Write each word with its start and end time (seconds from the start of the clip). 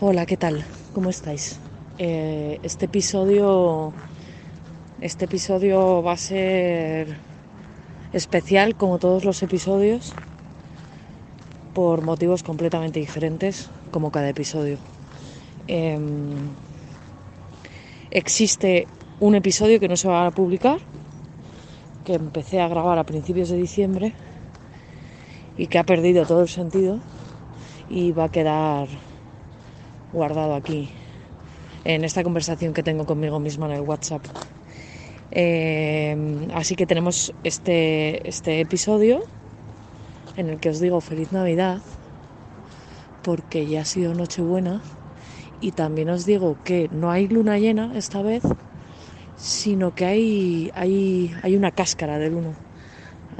Hola, 0.00 0.26
¿qué 0.26 0.36
tal? 0.36 0.64
¿Cómo 0.94 1.10
estáis? 1.10 1.58
Eh, 1.98 2.60
este 2.62 2.84
episodio. 2.84 3.92
Este 5.00 5.24
episodio 5.24 6.04
va 6.04 6.12
a 6.12 6.16
ser 6.16 7.16
especial, 8.12 8.76
como 8.76 9.00
todos 9.00 9.24
los 9.24 9.42
episodios, 9.42 10.12
por 11.74 12.02
motivos 12.02 12.44
completamente 12.44 13.00
diferentes, 13.00 13.70
como 13.90 14.12
cada 14.12 14.28
episodio. 14.28 14.78
Em, 15.66 16.28
existe 18.12 18.86
un 19.18 19.34
episodio 19.34 19.80
que 19.80 19.88
no 19.88 19.96
se 19.96 20.06
va 20.06 20.26
a 20.26 20.30
publicar, 20.30 20.78
que 22.04 22.14
empecé 22.14 22.60
a 22.60 22.68
grabar 22.68 23.00
a 23.00 23.04
principios 23.04 23.48
de 23.48 23.56
diciembre 23.56 24.12
y 25.56 25.66
que 25.66 25.80
ha 25.80 25.84
perdido 25.84 26.24
todo 26.24 26.42
el 26.42 26.48
sentido 26.48 27.00
y 27.90 28.12
va 28.12 28.26
a 28.26 28.28
quedar 28.28 28.86
guardado 30.12 30.54
aquí 30.54 30.90
en 31.84 32.04
esta 32.04 32.22
conversación 32.22 32.74
que 32.74 32.82
tengo 32.82 33.06
conmigo 33.06 33.38
misma 33.38 33.66
en 33.66 33.72
el 33.72 33.80
WhatsApp. 33.82 34.24
Eh, 35.30 36.48
así 36.54 36.74
que 36.74 36.86
tenemos 36.86 37.34
este, 37.44 38.26
este 38.28 38.60
episodio 38.60 39.22
en 40.36 40.48
el 40.48 40.58
que 40.58 40.70
os 40.70 40.80
digo 40.80 41.00
feliz 41.00 41.32
Navidad 41.32 41.80
porque 43.22 43.66
ya 43.66 43.82
ha 43.82 43.84
sido 43.84 44.14
Nochebuena 44.14 44.80
y 45.60 45.72
también 45.72 46.08
os 46.08 46.24
digo 46.24 46.56
que 46.64 46.88
no 46.92 47.10
hay 47.10 47.28
luna 47.28 47.58
llena 47.58 47.92
esta 47.96 48.22
vez, 48.22 48.42
sino 49.36 49.94
que 49.94 50.06
hay, 50.06 50.70
hay, 50.74 51.34
hay 51.42 51.56
una 51.56 51.72
cáscara 51.72 52.18
de 52.18 52.30
luna. 52.30 52.54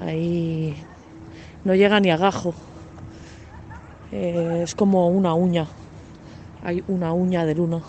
Ahí 0.00 0.74
no 1.64 1.74
llega 1.74 2.00
ni 2.00 2.10
a 2.10 2.16
gajo. 2.16 2.54
Eh, 4.10 4.60
es 4.64 4.74
como 4.74 5.08
una 5.08 5.34
uña. 5.34 5.66
Hay 6.62 6.82
una 6.88 7.12
uña 7.12 7.46
de 7.46 7.54
luna. 7.54 7.82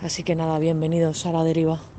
Así 0.00 0.22
que 0.22 0.34
nada, 0.34 0.58
bienvenidos 0.58 1.26
a 1.26 1.32
la 1.32 1.44
deriva. 1.44 1.89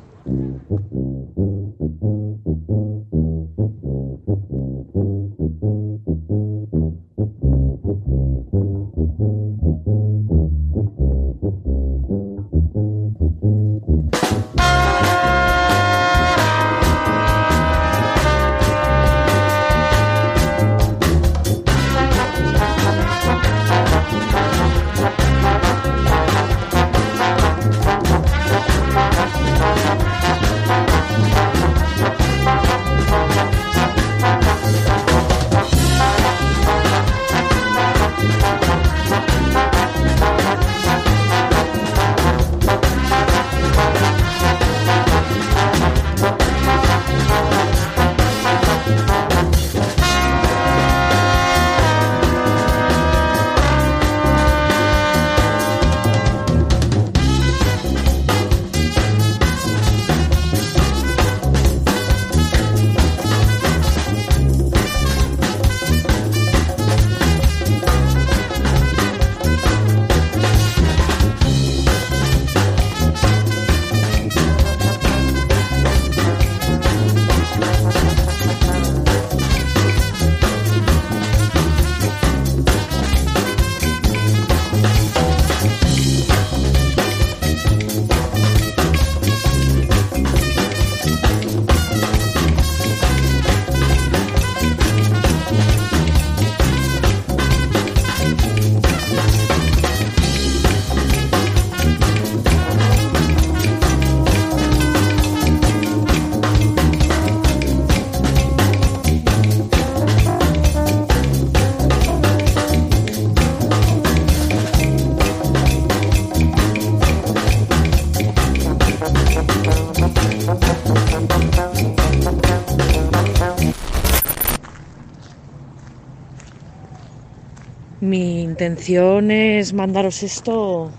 Intención 128.62 129.32
es 129.32 129.74
mandaros 129.74 130.22
esto 130.22 130.92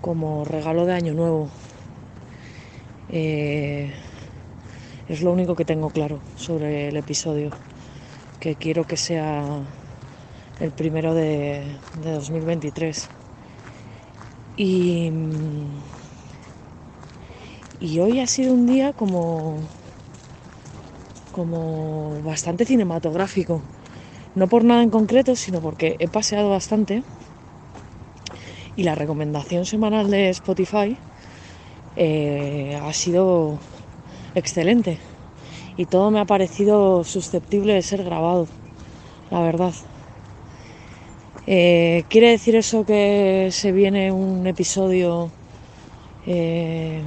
como 0.00 0.44
regalo 0.44 0.86
de 0.86 0.92
año 0.92 1.12
nuevo. 1.12 1.48
Eh, 3.10 3.90
es 5.08 5.22
lo 5.22 5.32
único 5.32 5.56
que 5.56 5.64
tengo 5.64 5.90
claro 5.90 6.20
sobre 6.36 6.86
el 6.86 6.96
episodio, 6.96 7.50
que 8.38 8.54
quiero 8.54 8.84
que 8.84 8.96
sea 8.96 9.42
el 10.60 10.70
primero 10.70 11.14
de, 11.14 11.64
de 12.00 12.12
2023. 12.12 13.08
Y, 14.56 15.10
y 17.80 17.98
hoy 17.98 18.20
ha 18.20 18.28
sido 18.28 18.54
un 18.54 18.66
día 18.68 18.92
como, 18.92 19.58
como 21.32 22.22
bastante 22.22 22.64
cinematográfico 22.64 23.60
no 24.40 24.48
por 24.48 24.64
nada 24.64 24.82
en 24.82 24.88
concreto, 24.88 25.36
sino 25.36 25.60
porque 25.60 25.96
he 25.98 26.08
paseado 26.08 26.48
bastante 26.48 27.02
y 28.74 28.84
la 28.84 28.94
recomendación 28.94 29.66
semanal 29.66 30.10
de 30.10 30.30
Spotify 30.30 30.96
eh, 31.94 32.80
ha 32.82 32.90
sido 32.94 33.58
excelente 34.34 34.98
y 35.76 35.84
todo 35.84 36.10
me 36.10 36.20
ha 36.20 36.24
parecido 36.24 37.04
susceptible 37.04 37.74
de 37.74 37.82
ser 37.82 38.02
grabado, 38.02 38.48
la 39.30 39.42
verdad. 39.42 39.74
Eh, 41.46 42.04
¿Quiere 42.08 42.30
decir 42.30 42.56
eso 42.56 42.86
que 42.86 43.50
se 43.52 43.72
viene 43.72 44.10
un 44.10 44.46
episodio 44.46 45.30
eh, 46.26 47.02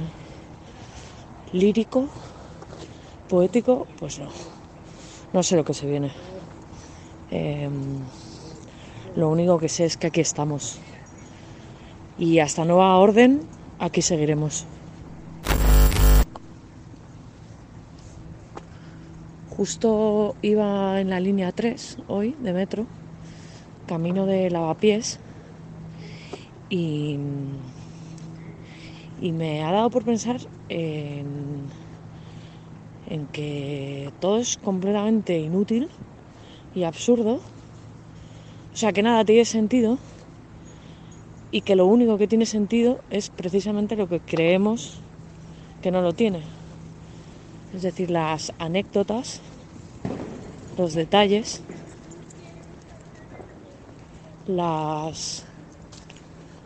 lírico, 1.50 2.08
poético? 3.28 3.88
Pues 3.98 4.20
no, 4.20 4.28
no 5.32 5.42
sé 5.42 5.56
lo 5.56 5.64
que 5.64 5.74
se 5.74 5.88
viene. 5.88 6.33
Em, 7.30 7.98
lo 9.16 9.28
único 9.28 9.58
que 9.58 9.68
sé 9.68 9.84
es 9.84 9.96
que 9.96 10.08
aquí 10.08 10.20
estamos. 10.20 10.78
Y 12.18 12.38
hasta 12.38 12.64
nueva 12.64 12.96
orden, 12.98 13.40
aquí 13.78 14.02
seguiremos. 14.02 14.66
Justo 19.56 20.34
iba 20.42 21.00
en 21.00 21.10
la 21.10 21.20
línea 21.20 21.52
3 21.52 21.98
hoy 22.08 22.34
de 22.40 22.52
metro, 22.52 22.86
camino 23.86 24.26
de 24.26 24.50
lavapiés, 24.50 25.20
y, 26.68 27.18
y 29.20 29.32
me 29.32 29.62
ha 29.62 29.70
dado 29.70 29.90
por 29.90 30.04
pensar 30.04 30.40
en, 30.68 31.66
en 33.08 33.26
que 33.28 34.10
todo 34.20 34.38
es 34.38 34.56
completamente 34.56 35.38
inútil 35.38 35.88
y 36.74 36.84
absurdo. 36.84 37.40
O 38.72 38.76
sea, 38.76 38.92
que 38.92 39.02
nada 39.02 39.24
tiene 39.24 39.44
sentido 39.44 39.98
y 41.50 41.60
que 41.60 41.76
lo 41.76 41.86
único 41.86 42.18
que 42.18 42.26
tiene 42.26 42.46
sentido 42.46 43.00
es 43.10 43.30
precisamente 43.30 43.94
lo 43.94 44.08
que 44.08 44.18
creemos 44.20 45.00
que 45.82 45.92
no 45.92 46.02
lo 46.02 46.12
tiene. 46.12 46.42
Es 47.72 47.82
decir, 47.82 48.10
las 48.10 48.52
anécdotas, 48.58 49.40
los 50.76 50.94
detalles, 50.94 51.62
las 54.46 55.44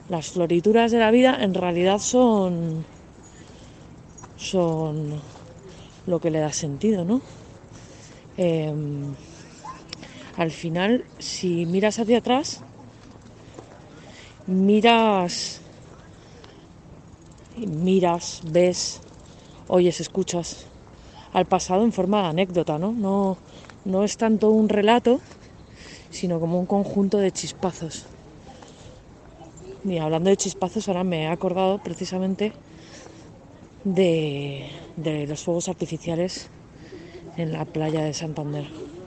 las 0.09 0.31
florituras 0.31 0.91
de 0.91 0.99
la 0.99 1.11
vida 1.11 1.37
en 1.39 1.53
realidad 1.53 1.99
son 1.99 2.85
son 4.39 5.21
lo 6.07 6.19
que 6.19 6.31
le 6.31 6.39
da 6.39 6.53
sentido, 6.53 7.05
¿no? 7.05 7.21
Em, 8.39 9.15
al 10.39 10.53
final, 10.53 11.05
si 11.19 11.67
miras 11.67 11.99
hacia 11.99 12.19
atrás, 12.19 12.61
miras, 14.47 15.61
miras, 17.57 18.43
ves, 18.45 19.01
oyes, 19.67 20.01
escuchas 20.01 20.67
al 21.33 21.47
pasado 21.47 21.83
en 21.83 21.93
forma 21.93 22.23
de 22.23 22.29
anécdota, 22.29 22.79
¿no? 22.79 22.93
No, 22.93 23.37
no 23.85 24.05
es 24.05 24.17
tanto 24.17 24.51
un 24.51 24.69
relato, 24.69 25.21
sino 26.11 26.39
como 26.39 26.61
un 26.61 26.67
conjunto 26.67 27.19
de 27.19 27.33
chispazos. 27.33 28.07
Y 29.85 29.99
hablando 29.99 30.31
de 30.31 30.37
chispazos, 30.37 30.87
ahora 30.87 31.03
me 31.03 31.25
he 31.25 31.27
acordado 31.27 31.79
precisamente 31.79 32.53
de, 33.83 34.71
de 34.97 35.27
los 35.27 35.43
fuegos 35.43 35.69
artificiales 35.69 36.49
en 37.37 37.53
la 37.53 37.65
playa 37.65 38.05
de 38.05 38.15
Santander. 38.15 38.98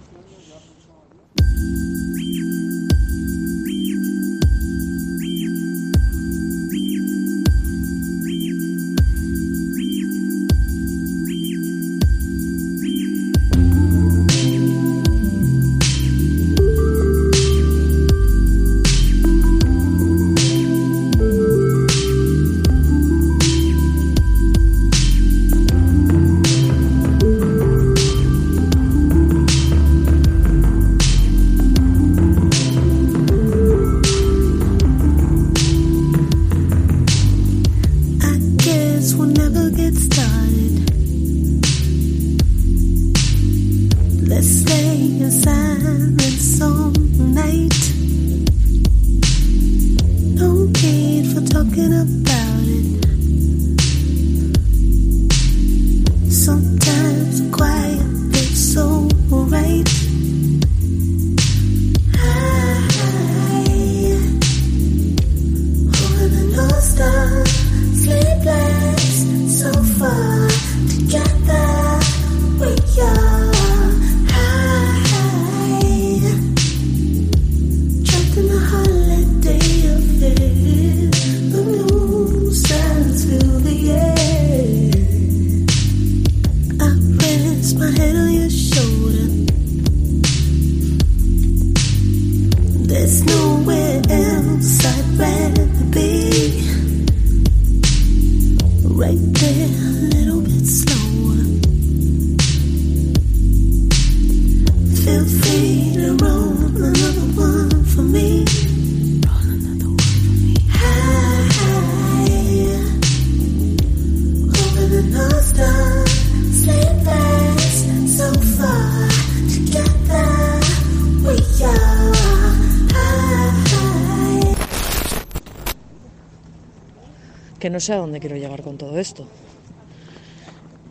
Sé 127.81 127.93
a 127.93 127.97
dónde 127.97 128.19
quiero 128.19 128.37
llegar 128.37 128.61
con 128.61 128.77
todo 128.77 128.97
esto. 128.97 129.27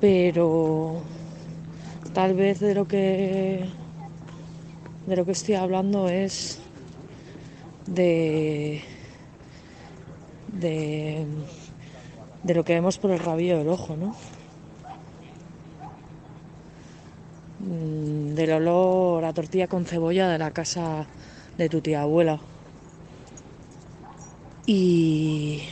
Pero 0.01 1.03
tal 2.13 2.35
vez 2.35 2.61
de 2.61 2.75
lo 2.75 2.87
que 2.87 3.69
de 5.07 5.17
lo 5.17 5.25
que 5.25 5.33
estoy 5.33 5.55
hablando 5.55 6.09
es 6.09 6.59
de 7.87 8.83
de, 10.61 11.27
lo 12.55 12.65
que 12.65 12.75
vemos 12.75 12.99
por 12.99 13.11
el 13.11 13.19
rabillo 13.19 13.59
del 13.59 13.69
ojo, 13.69 13.97
¿no? 13.97 14.15
Mm, 17.61 18.35
del 18.35 18.53
olor 18.53 19.25
a 19.25 19.33
tortilla 19.33 19.67
con 19.69 19.85
cebolla 19.85 20.29
de 20.29 20.39
la 20.39 20.51
casa 20.51 21.07
de 21.59 21.69
tu 21.69 21.81
tía 21.81 22.03
abuela. 22.03 22.41
Y 24.67 25.63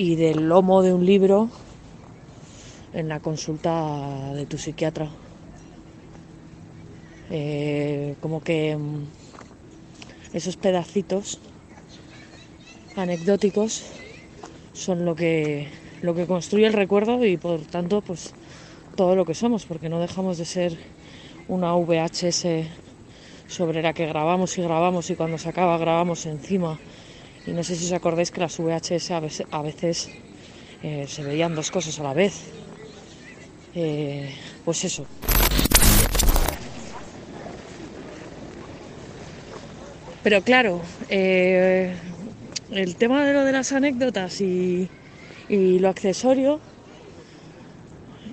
y 0.00 0.16
del 0.16 0.48
lomo 0.48 0.80
de 0.80 0.94
un 0.94 1.04
libro 1.04 1.50
en 2.94 3.06
la 3.10 3.20
consulta 3.20 4.32
de 4.32 4.46
tu 4.46 4.56
psiquiatra. 4.56 5.10
Eh, 7.28 8.14
como 8.22 8.42
que 8.42 8.78
mm, 8.78 9.04
esos 10.32 10.56
pedacitos 10.56 11.38
anecdóticos 12.96 13.84
son 14.72 15.04
lo 15.04 15.14
que 15.14 15.68
lo 16.00 16.14
que 16.14 16.24
construye 16.24 16.66
el 16.66 16.72
recuerdo 16.72 17.22
y 17.26 17.36
por 17.36 17.60
tanto 17.66 18.00
pues 18.00 18.32
todo 18.96 19.14
lo 19.14 19.26
que 19.26 19.34
somos 19.34 19.66
porque 19.66 19.90
no 19.90 20.00
dejamos 20.00 20.38
de 20.38 20.46
ser 20.46 20.78
una 21.46 21.74
VHS 21.74 22.46
sobre 23.48 23.82
la 23.82 23.92
que 23.92 24.06
grabamos 24.06 24.56
y 24.56 24.62
grabamos 24.62 25.10
y 25.10 25.14
cuando 25.14 25.36
se 25.36 25.50
acaba 25.50 25.76
grabamos 25.76 26.24
encima 26.24 26.78
y 27.46 27.52
no 27.52 27.64
sé 27.64 27.74
si 27.76 27.86
os 27.86 27.92
acordáis 27.92 28.30
que 28.30 28.40
las 28.40 28.58
VHS 28.58 29.10
a 29.50 29.62
veces, 29.62 30.10
eh, 30.82 31.06
se 31.08 31.22
veían 31.22 31.54
dos 31.54 31.70
cosas 31.70 31.98
a 31.98 32.02
la 32.02 32.14
vez. 32.14 32.34
Eh, 33.74 34.34
pues 34.64 34.84
eso. 34.84 35.06
Pero 40.22 40.42
claro, 40.42 40.82
eh, 41.08 41.94
el 42.70 42.96
tema 42.96 43.24
de 43.24 43.32
lo 43.32 43.44
de 43.44 43.52
las 43.52 43.72
anécdotas 43.72 44.40
y, 44.40 44.88
lo 45.48 45.88
accesorio 45.88 46.60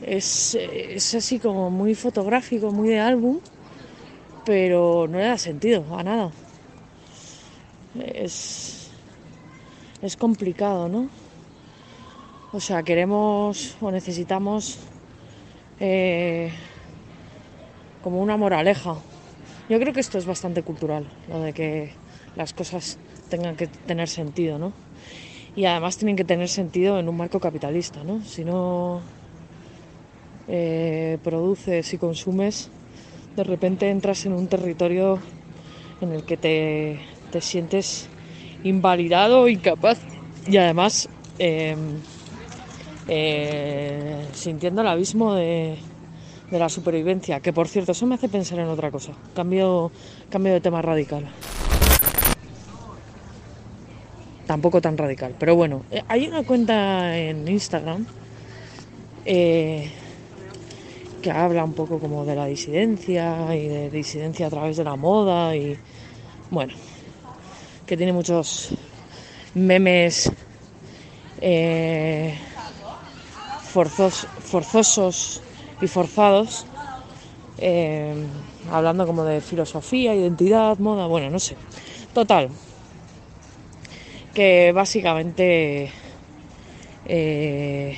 es, 0.06 0.56
es, 0.56 1.16
así 1.16 1.40
como 1.40 1.70
muy 1.70 1.96
fotográfico, 1.96 2.72
muy 2.72 2.90
de 2.90 3.00
álbum, 3.00 3.40
pero 4.46 5.08
no 5.10 5.18
le 5.18 5.26
da 5.26 5.38
sentido 5.38 5.86
a 5.98 6.04
nada. 6.04 6.32
Es, 8.14 8.77
es 10.02 10.16
complicado, 10.16 10.88
¿no? 10.88 11.10
O 12.54 12.60
sea, 12.60 12.84
queremos 12.84 13.76
o 13.82 13.92
necesitamos 13.92 14.78
eh, 15.80 16.52
como 18.04 18.22
una 18.22 18.38
moraleja. 18.38 18.96
Yo 19.70 19.80
creo 19.80 19.94
que 19.94 20.00
esto 20.00 20.18
es 20.18 20.26
bastante 20.26 20.64
cultural, 20.64 21.06
lo 21.28 21.42
de 21.42 21.54
que 21.54 21.92
las 22.36 22.54
cosas 22.54 22.98
tengan 23.30 23.56
que 23.56 23.68
tener 23.68 24.08
sentido, 24.08 24.58
¿no? 24.58 24.72
Y 25.56 25.66
además 25.66 25.98
tienen 25.98 26.16
que 26.16 26.24
tener 26.24 26.48
sentido 26.48 27.00
en 27.00 27.10
un 27.10 27.18
marco 27.18 27.40
capitalista, 27.40 28.04
¿no? 28.04 28.24
Si 28.24 28.46
no 28.46 29.02
eh, 30.48 31.18
produces 31.24 31.94
y 31.94 31.98
consumes, 31.98 32.70
de 33.36 33.44
repente 33.44 33.90
entras 33.90 34.26
en 34.26 34.34
un 34.34 34.48
territorio 34.48 35.20
en 36.00 36.14
el 36.14 36.24
que 36.24 36.38
te, 36.38 37.00
te 37.32 37.42
sientes 37.42 38.08
invalidado, 38.68 39.48
incapaz 39.48 40.00
y 40.48 40.58
además 40.58 41.10
em, 41.40 41.98
eh, 43.08 44.26
sintiendo 44.34 44.82
el 44.82 44.88
abismo 44.88 45.34
de, 45.34 45.78
de, 46.52 46.60
la 46.60 46.70
supervivencia, 46.70 47.40
que 47.40 47.54
por 47.54 47.68
cierto, 47.68 47.92
eso 47.92 48.06
me 48.06 48.16
hace 48.16 48.30
pensar 48.30 48.60
en 48.60 48.68
otra 48.68 48.92
cosa. 48.92 49.14
Cambio, 49.36 49.92
cambio 50.30 50.54
de 50.54 50.62
tema 50.62 50.82
radical. 50.82 51.26
tampoco 54.48 54.82
tan 54.82 54.98
radical. 54.98 55.36
Pero 55.38 55.56
bueno, 55.56 55.84
eh, 55.92 56.02
hay 56.08 56.28
una 56.28 56.44
cuenta 56.44 57.16
en 57.16 57.48
Instagram 57.48 58.08
eh, 59.26 59.92
que 61.22 61.30
habla 61.30 61.64
un 61.64 61.74
poco 61.74 62.00
como 62.00 62.26
de 62.26 62.36
la 62.36 62.46
disidencia 62.48 63.56
y 63.56 63.68
de 63.68 63.90
disidencia 63.92 64.48
a 64.48 64.50
través 64.50 64.78
de 64.78 64.86
la 64.86 64.96
moda 64.96 65.56
y 65.56 65.78
bueno, 66.50 66.74
que 67.88 67.98
tiene 67.98 68.14
muchos 68.14 68.70
memes 69.56 70.32
eh, 71.42 72.38
forzosos 73.64 75.42
y 75.82 75.88
forzados, 75.88 76.66
hablando 78.72 79.08
como 79.08 79.24
de 79.24 79.42
filosofía, 79.42 80.14
identidad, 80.14 80.78
moda, 80.78 81.08
bueno, 81.08 81.30
no 81.30 81.40
sé. 81.40 81.56
Total, 82.14 82.50
que 84.38 84.72
básicamente 84.72 85.92
eh, 87.06 87.98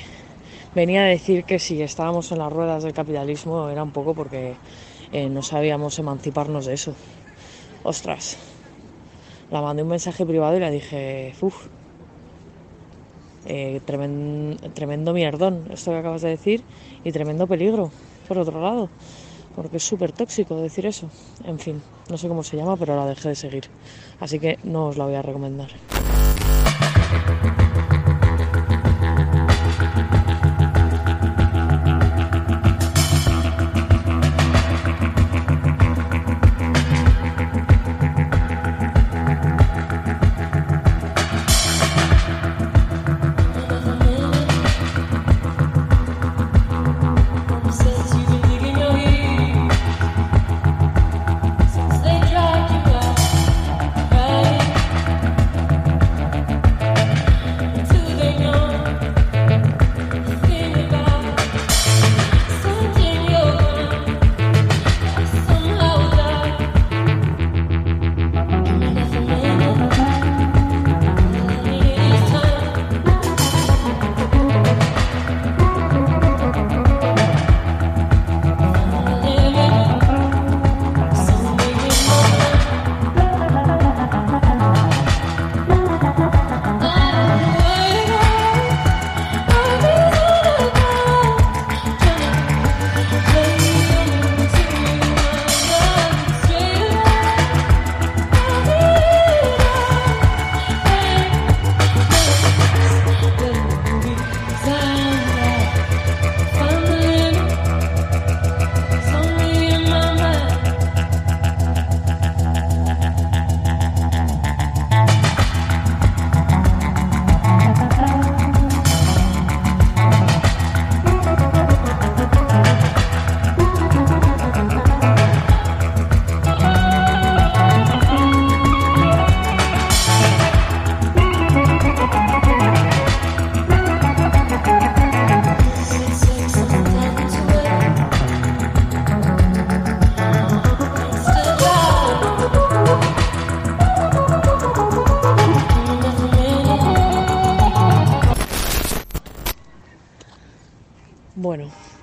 venía 0.74 1.02
a 1.02 1.06
decir 1.06 1.44
que 1.44 1.58
si 1.58 1.82
estábamos 1.82 2.32
en 2.32 2.38
las 2.38 2.52
ruedas 2.52 2.82
del 2.82 2.94
capitalismo 2.94 3.68
era 3.68 3.82
un 3.82 3.90
poco 3.90 4.14
porque 4.14 4.54
eh, 5.12 5.28
no 5.28 5.42
sabíamos 5.42 5.98
emanciparnos 5.98 6.64
de 6.64 6.74
eso. 6.74 6.94
Ostras, 7.82 8.38
la 9.50 9.60
mandé 9.60 9.82
un 9.82 9.88
mensaje 9.88 10.24
privado 10.24 10.56
y 10.56 10.60
le 10.60 10.70
dije, 10.70 11.34
uff, 11.40 11.66
eh, 13.46 13.80
tremendo, 13.84 15.12
mierdón 15.12 15.64
esto 15.72 15.90
que 15.90 15.98
acabas 15.98 16.22
de 16.22 16.30
decir 16.30 16.62
y 17.04 17.12
tremendo 17.12 17.46
peligro, 17.46 17.90
por 18.28 18.38
otro 18.38 18.60
lado, 18.60 18.88
porque 19.56 19.78
es 19.78 19.82
súper 19.82 20.12
tóxico 20.12 20.60
decir 20.60 20.86
eso. 20.86 21.08
En 21.44 21.58
fin, 21.58 21.82
no 22.08 22.16
sé 22.16 22.28
cómo 22.28 22.42
se 22.42 22.56
llama, 22.56 22.76
pero 22.76 22.96
la 22.96 23.06
dejé 23.06 23.30
de 23.30 23.34
seguir, 23.34 23.64
así 24.20 24.38
que 24.38 24.58
no 24.62 24.88
os 24.88 24.96
la 24.96 25.04
voy 25.04 25.14
a 25.14 25.22
recomendar. 25.22 25.70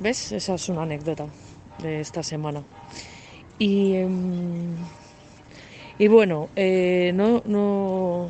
Esa 0.08 0.54
es 0.54 0.70
una 0.70 0.84
anécdota 0.84 1.26
de 1.82 2.00
esta 2.00 2.24
semana. 2.24 2.64
Y, 3.60 3.96
em, 3.96 4.74
y 6.00 6.08
bueno, 6.08 6.48
eh, 6.56 7.12
no, 7.14 7.42
no, 7.44 8.30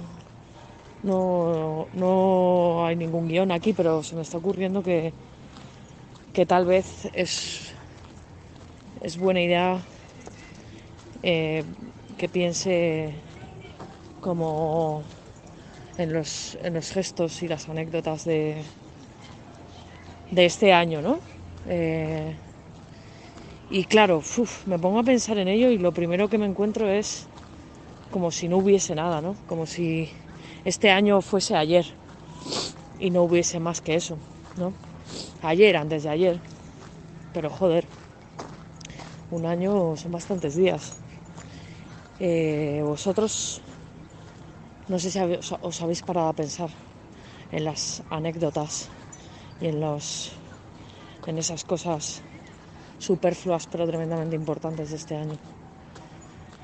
no, 1.03 1.88
no 1.93 2.84
hay 2.84 2.96
ningún 2.96 3.27
guion 3.27 3.51
aquí, 3.51 3.74
pero 3.74 4.01
se 4.01 4.15
me 4.15 4.24
está 4.24 4.39
ocurriendo 4.39 4.81
que, 4.81 5.13
que 6.34 6.48
tal 6.48 6.65
vez 6.65 7.10
es, 7.13 7.74
es 9.03 9.19
buena 9.19 9.41
idea 9.41 9.79
eh, 11.22 11.63
que 12.17 12.27
piense 12.27 13.13
como 14.22 15.03
en 16.00 16.12
los, 16.12 16.57
en 16.63 16.74
los 16.74 16.89
gestos 16.89 17.43
y 17.43 17.48
las 17.48 17.69
anécdotas 17.69 18.25
de, 18.25 18.63
de 20.31 20.46
este 20.46 20.74
año, 20.74 21.03
¿no? 21.03 21.37
Eh, 21.70 22.36
y 23.70 23.84
claro, 23.84 24.24
me 24.66 24.80
pongo 24.80 25.00
a 25.00 25.04
pensar 25.04 25.38
en 25.38 25.50
ello 25.50 25.70
y 25.70 25.78
lo 25.78 25.92
primero 25.92 26.30
que 26.30 26.38
me 26.38 26.46
encuentro 26.46 26.90
es 26.90 27.28
como 28.12 28.32
si 28.32 28.48
no 28.48 28.58
hubiese 28.58 28.96
nada, 28.96 29.22
¿no? 29.22 29.36
Como 29.48 29.66
si 29.66 30.10
este 30.64 30.90
año 30.90 31.22
fuese 31.22 31.56
ayer 31.56 31.86
y 32.98 33.10
no 33.10 33.24
hubiese 33.24 33.60
más 33.60 33.82
que 33.82 33.96
eso, 33.96 34.18
¿no? 34.56 34.74
Ayer, 35.42 35.76
antes 35.76 36.04
de 36.04 36.10
ayer. 36.10 36.40
Pero 37.34 37.50
joder, 37.50 37.86
un 39.30 39.46
año 39.46 39.98
son 39.98 40.12
bastantes 40.14 40.56
días. 40.56 40.98
Eh, 42.20 42.82
vosotros, 42.84 43.62
no 44.88 44.98
sé 44.98 45.12
si 45.12 45.20
os 45.20 45.82
habéis 45.82 46.02
parado 46.02 46.30
a 46.30 46.34
pensar 46.34 46.70
en 47.52 47.66
las 47.66 48.02
anécdotas 48.10 48.90
y 49.60 49.68
en 49.68 49.82
los 49.82 50.32
en 51.27 51.38
esas 51.38 51.63
cosas 51.63 52.24
superfluas 52.98 53.67
pero 53.67 53.86
tremendamente 53.86 54.36
importantes 54.36 54.89
de 54.89 54.96
este 54.96 55.15
año. 55.15 55.38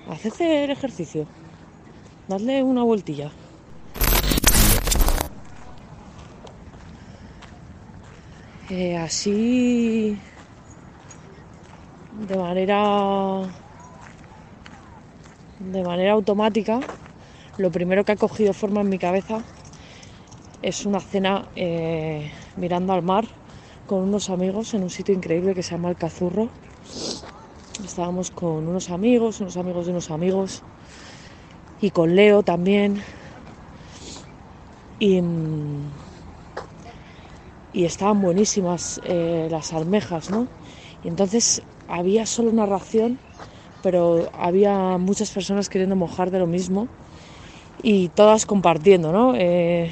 Haced 0.10 0.42
el 0.42 0.72
ejercicio, 0.72 1.28
dadle 2.28 2.64
una 2.64 2.84
vueltilla. 2.84 3.32
Eh, 8.70 8.98
así 8.98 10.18
de 12.28 12.38
manera 12.38 13.42
de 15.60 15.84
manera 15.84 16.14
automática 16.14 16.80
lo 17.58 17.72
primero 17.72 18.06
que 18.06 18.14
ha 18.14 18.16
cogido 18.16 18.54
forma 18.54 18.82
en 18.82 18.90
mi 18.90 18.98
cabeza 18.98 19.44
es 20.62 20.86
una 20.86 21.02
cena 21.02 21.50
eh, 21.56 22.32
mirando 22.56 22.94
al 22.94 23.04
mar 23.04 23.26
con 23.88 24.00
unos 24.00 24.30
amigos 24.30 24.74
en 24.74 24.84
un 24.84 24.90
sitio 24.90 25.14
increíble 25.14 25.54
que 25.54 25.64
se 25.64 25.72
llama 25.72 25.90
El 25.90 25.96
Cazurro. 25.96 26.50
Estábamos 27.84 28.32
con 28.32 28.68
unos 28.68 28.90
amigos, 28.90 29.42
unos 29.42 29.58
amigos 29.58 29.86
de 29.86 29.92
unos 29.92 30.12
amigos 30.12 30.62
y 31.82 31.92
con 31.92 32.16
Leo 32.16 32.44
también. 32.44 33.04
Y, 35.00 35.22
estaban 37.74 38.22
buenísimas 38.22 39.02
eh, 39.04 39.48
las 39.52 39.74
almejas, 39.74 40.30
¿no? 40.30 40.48
Y 41.04 41.10
entonces 41.10 41.62
había 41.90 42.26
solo 42.26 42.52
una 42.52 42.66
ración, 42.66 43.20
pero 43.82 44.30
había 44.40 44.98
muchas 44.98 45.32
personas 45.32 45.68
queriendo 45.68 45.96
mojar 45.96 46.32
de 46.32 46.40
lo 46.40 46.48
mismo. 46.48 46.88
y 47.82 48.08
todas 48.10 48.46
compartiendo, 48.46 49.12
¿no? 49.12 49.34
Eh, 49.36 49.92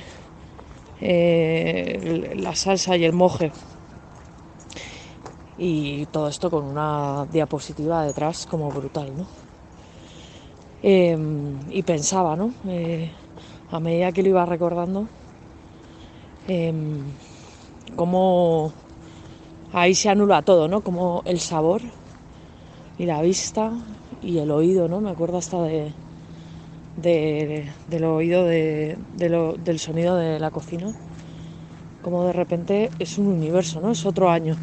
eh, 1.02 2.34
la 2.38 2.56
salsa 2.56 2.96
y 2.96 3.04
el 3.04 3.12
moje. 3.12 3.52
Y 5.64 6.08
todo 6.08 6.28
esto 6.28 6.50
con 6.50 6.64
una 6.64 7.28
diapositiva 7.32 8.04
detrás 8.04 8.48
como 8.48 8.72
brutal, 8.72 9.16
¿no? 9.16 9.28
Em, 10.82 11.60
y 11.70 11.84
pensaba, 11.84 12.36
¿no? 12.36 12.52
Eh, 12.68 13.12
a 13.72 13.80
medida 13.80 14.12
que 14.12 14.24
lo 14.24 14.30
iba 14.30 14.44
recordando, 14.44 15.06
em, 16.48 17.04
cómo 17.96 18.74
ahí 19.72 19.94
se 19.94 20.10
anula 20.10 20.42
todo, 20.42 20.68
¿no? 20.68 20.82
Como 20.82 21.22
el 21.26 21.40
sabor 21.40 21.84
y 22.98 23.06
la 23.06 23.22
vista 23.22 23.72
y 24.24 24.40
el 24.40 24.50
oído, 24.50 24.88
¿no? 24.88 25.00
Me 25.00 25.12
acuerdo 25.12 25.38
hasta 25.38 25.62
de, 25.62 25.94
del 27.88 28.04
oído 28.04 28.46
de, 28.46 28.98
del 29.16 29.80
sonido 29.80 30.16
de 30.16 30.40
la 30.40 30.50
cocina. 30.50 30.92
Como 32.02 32.26
de 32.26 32.34
repente 32.34 32.90
es 32.98 33.20
un 33.20 33.28
universo, 33.28 33.80
¿no? 33.80 33.92
Es 33.92 34.08
otro 34.08 34.32
año. 34.32 34.58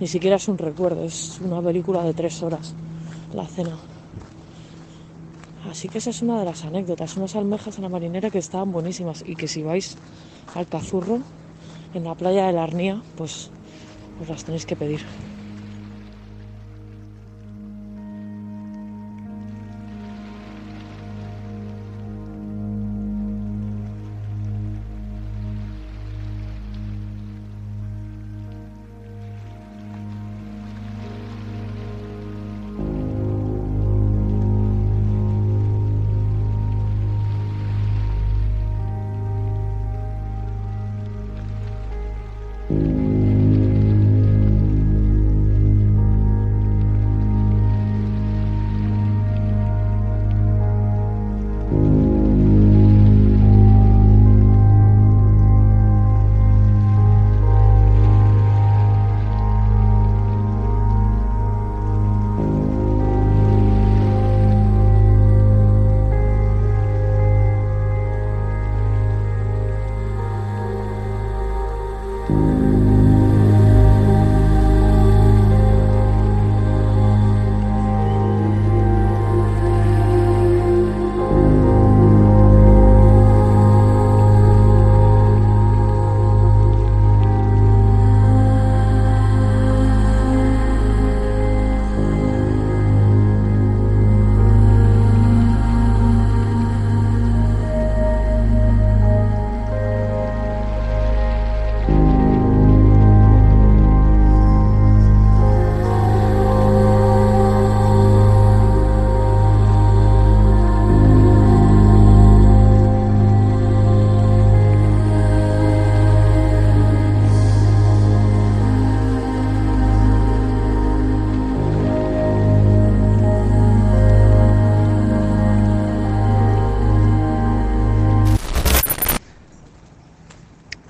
Ni 0.00 0.06
siquiera 0.06 0.36
es 0.36 0.46
un 0.46 0.58
recuerdo, 0.58 1.04
es 1.04 1.40
una 1.40 1.60
película 1.60 2.02
de 2.04 2.14
tres 2.14 2.42
horas, 2.42 2.74
la 3.32 3.46
cena. 3.46 3.76
Así 5.68 5.88
que 5.88 5.98
esa 5.98 6.10
es 6.10 6.22
una 6.22 6.38
de 6.38 6.44
las 6.44 6.64
anécdotas, 6.64 7.16
unas 7.16 7.34
almejas 7.34 7.76
en 7.76 7.82
la 7.82 7.88
marinera 7.88 8.30
que 8.30 8.38
estaban 8.38 8.70
buenísimas 8.70 9.24
y 9.26 9.34
que 9.34 9.48
si 9.48 9.62
vais 9.62 9.96
al 10.54 10.66
Cazurro, 10.66 11.20
en 11.94 12.04
la 12.04 12.14
playa 12.14 12.46
de 12.46 12.52
la 12.52 12.62
Arnía, 12.62 13.02
pues 13.16 13.50
os 14.20 14.28
las 14.28 14.44
tenéis 14.44 14.66
que 14.66 14.76
pedir. 14.76 15.04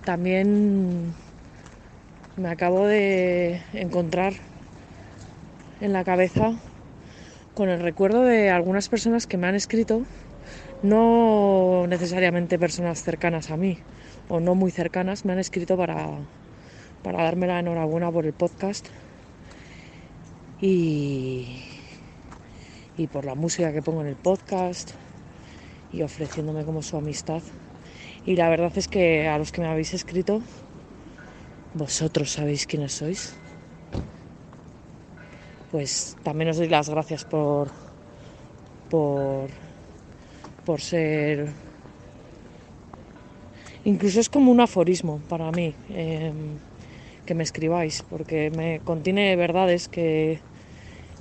También 0.09 1.13
me 2.39 2.49
acabo 2.49 2.87
de 2.87 3.61
encontrar 3.75 4.33
en 5.83 5.93
la 5.93 6.03
cabeza 6.03 6.55
con 7.55 7.69
el 7.69 7.83
recuerdo 7.83 8.23
de 8.23 8.49
algunas 8.49 8.89
personas 8.89 9.27
que 9.27 9.37
me 9.37 9.49
han 9.49 9.55
escrito, 9.55 10.01
no 10.83 11.85
necesariamente 11.89 12.59
personas 12.59 13.03
cercanas 13.03 13.51
a 13.51 13.59
mí 13.59 13.77
o 14.31 14.41
no 14.41 14.55
muy 14.55 14.71
cercanas, 14.71 15.27
me 15.27 15.35
han 15.35 15.41
escrito 15.41 15.77
para, 15.77 16.09
para 17.03 17.25
darme 17.25 17.47
la 17.47 17.59
enhorabuena 17.59 18.11
por 18.11 18.25
el 18.25 18.33
podcast 18.33 18.87
y, 20.59 21.65
y 22.97 23.09
por 23.09 23.27
la 23.27 23.35
música 23.35 23.75
que 23.75 23.83
pongo 23.83 24.01
en 24.01 24.07
el 24.07 24.17
podcast 24.17 24.93
y 25.93 26.01
ofreciéndome 26.01 26.65
como 26.65 26.81
su 26.81 26.97
amistad. 26.97 27.43
Y 28.25 28.37
la 28.37 28.49
verdad 28.49 28.73
es 28.77 28.89
que 28.89 29.27
a 29.29 29.39
los 29.39 29.53
que 29.53 29.61
me 29.61 29.69
habéis 29.69 29.95
escrito, 29.95 30.43
vosotros 31.75 32.31
sabéis 32.31 32.67
quiénes 32.67 32.93
sois. 32.93 33.35
Pues 35.71 36.17
también 36.23 36.51
os 36.51 36.57
doy 36.57 36.69
las 36.69 36.89
gracias 36.89 37.25
por, 37.25 37.71
por, 38.91 39.51
por 40.65 40.81
ser... 40.81 41.49
Incluso 43.85 44.21
es 44.21 44.29
como 44.29 44.51
un 44.51 44.61
aforismo 44.61 45.21
para 45.29 45.51
mí 45.51 45.75
em, 45.89 46.59
que 47.25 47.35
me 47.35 47.43
escribáis, 47.43 48.03
porque 48.03 48.51
me 48.51 48.81
contiene 48.81 49.37
verdades 49.37 49.89
que, 49.89 50.41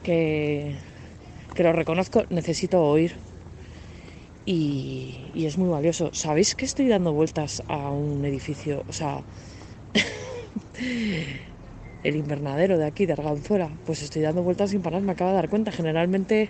que, 0.03 0.75
que 1.53 1.63
lo 1.63 1.71
reconozco, 1.71 2.23
necesito 2.29 2.81
oír 2.83 3.26
y, 4.47 5.13
es 5.35 5.57
muy 5.57 5.67
valioso. 5.67 6.09
¿Sabéis 6.13 6.55
que 6.55 6.63
estoy 6.63 6.87
dando 6.87 7.11
vueltas 7.11 7.61
a 7.67 7.91
un 7.91 8.23
edificio? 8.23 8.85
O 8.87 8.93
sea, 8.93 9.21
el 12.03 12.15
invernadero 12.15 12.77
de 12.77 12.85
aquí, 12.85 13.05
de 13.05 13.13
Arganzuela, 13.13 13.69
pues 13.85 14.01
estoy 14.01 14.21
dando 14.21 14.43
vueltas 14.43 14.69
sin 14.69 14.81
parar, 14.81 15.01
me 15.01 15.11
acabo 15.11 15.31
de 15.31 15.35
dar 15.35 15.49
cuenta. 15.49 15.73
Generalmente 15.73 16.49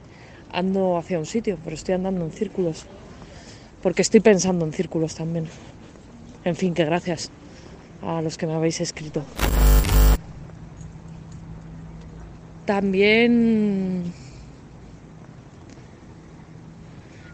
ando 0.52 0.98
hacia 0.98 1.18
un 1.18 1.26
sitio, 1.26 1.58
pero 1.64 1.76
estoy 1.76 1.96
andando 1.96 2.24
en 2.24 2.32
círculos. 2.32 2.86
Porque 3.82 4.04
estoy 4.04 4.20
pensando 4.20 4.64
en 4.64 4.74
círculos 4.74 5.16
también. 5.16 5.48
En 6.44 6.56
fin, 6.56 6.76
que 6.76 6.86
gracias 6.86 7.32
a 8.04 8.22
los 8.22 8.38
que 8.38 8.46
me 8.46 8.54
habéis 8.54 8.80
escrito. 8.80 9.24
También 12.66 14.14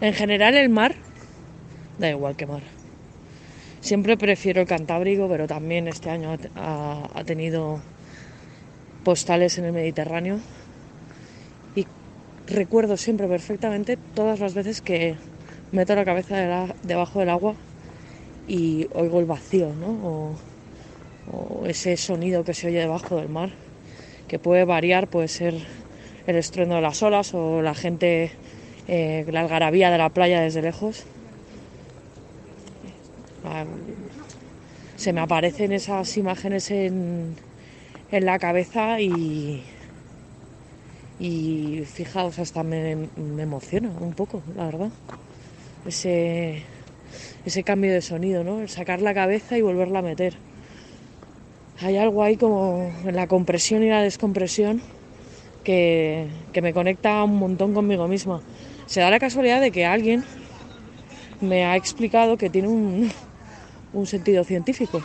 En 0.04 0.14
general 0.14 0.54
el 0.56 0.68
mar, 0.68 0.96
da 1.98 2.10
igual 2.10 2.36
que 2.36 2.46
mar. 2.46 2.62
Siempre 3.80 4.18
prefiero 4.18 4.60
el 4.60 4.68
Cantábrico, 4.68 5.30
pero 5.30 5.48
también 5.48 5.88
este 5.88 6.10
año 6.10 6.38
ha, 6.58 7.24
tenido 7.26 7.80
postales 9.06 9.58
en 9.60 9.64
el 9.64 9.72
Mediterráneo. 9.72 10.42
Y 11.74 11.88
recuerdo 12.48 12.98
siempre 12.98 13.30
perfectamente 13.30 13.98
todas 14.14 14.42
las 14.42 14.54
veces 14.54 14.82
que 14.82 15.16
meto 15.72 15.96
la 15.96 16.04
cabeza 16.04 16.68
debajo 16.84 17.20
del 17.20 17.30
agua 17.30 17.56
y 18.46 18.90
oigo 18.92 19.22
el 19.22 19.26
vacío, 19.26 19.72
¿no? 19.74 20.36
o, 21.32 21.66
ese 21.66 21.96
sonido 21.96 22.44
que 22.44 22.54
se 22.54 22.68
oye 22.68 22.80
debajo 22.80 23.16
del 23.16 23.30
mar, 23.30 23.52
que 24.28 24.38
puede 24.38 24.66
variar, 24.66 25.08
puede 25.08 25.30
ser 25.30 25.54
el 26.28 26.36
estruendo 26.36 26.76
de 26.76 26.82
las 26.82 27.02
olas 27.02 27.34
o 27.34 27.62
la 27.62 27.74
gente 27.74 28.34
eh, 28.88 29.26
la 29.32 29.42
algarabía 29.42 29.90
de 29.92 29.98
la 29.98 30.10
playa 30.10 30.42
desde 30.42 30.62
lejos. 30.62 31.06
Ah, 33.46 33.66
se 34.96 35.12
me 35.14 35.22
aparecen 35.22 35.72
esas 35.72 36.16
imágenes 36.18 36.72
en, 36.72 37.36
en 38.12 38.26
la 38.26 38.40
cabeza 38.40 39.02
y, 39.02 39.64
y 41.20 41.84
fijaos, 41.86 42.40
hasta 42.40 42.64
me, 42.64 42.96
me, 43.18 43.44
emociona 43.44 43.90
un 44.00 44.14
poco, 44.14 44.42
la 44.56 44.66
verdad. 44.66 44.90
ese, 45.86 46.64
ese 47.46 47.64
cambio 47.64 47.92
de 47.92 48.02
sonido, 48.02 48.44
¿no? 48.44 48.62
El 48.62 48.70
sacar 48.70 49.02
la 49.02 49.14
cabeza 49.14 49.58
y 49.58 49.62
volverla 49.62 50.00
a 50.00 50.04
meter. 50.04 50.36
Hay 51.82 51.98
algo 51.98 52.24
ahí 52.24 52.38
como 52.38 52.92
en 53.06 53.16
la 53.16 53.28
compresión 53.28 53.84
y 53.84 53.90
la 53.90 54.02
descompresión 54.02 54.82
que, 55.64 56.28
que 56.54 56.62
me 56.62 56.74
conecta 56.74 57.24
un 57.24 57.38
montón 57.38 57.74
conmigo 57.74 58.08
misma. 58.08 58.42
Se 58.94 59.02
da 59.02 59.10
la 59.10 59.18
casualidad 59.18 59.60
de 59.60 59.72
que 59.72 59.88
alguien 59.88 60.24
me 61.42 61.66
ha 61.66 61.76
explicado 61.76 62.38
que 62.38 62.52
tiene 62.52 62.68
un, 62.68 64.06
sentido 64.06 64.44
científico. 64.44 65.02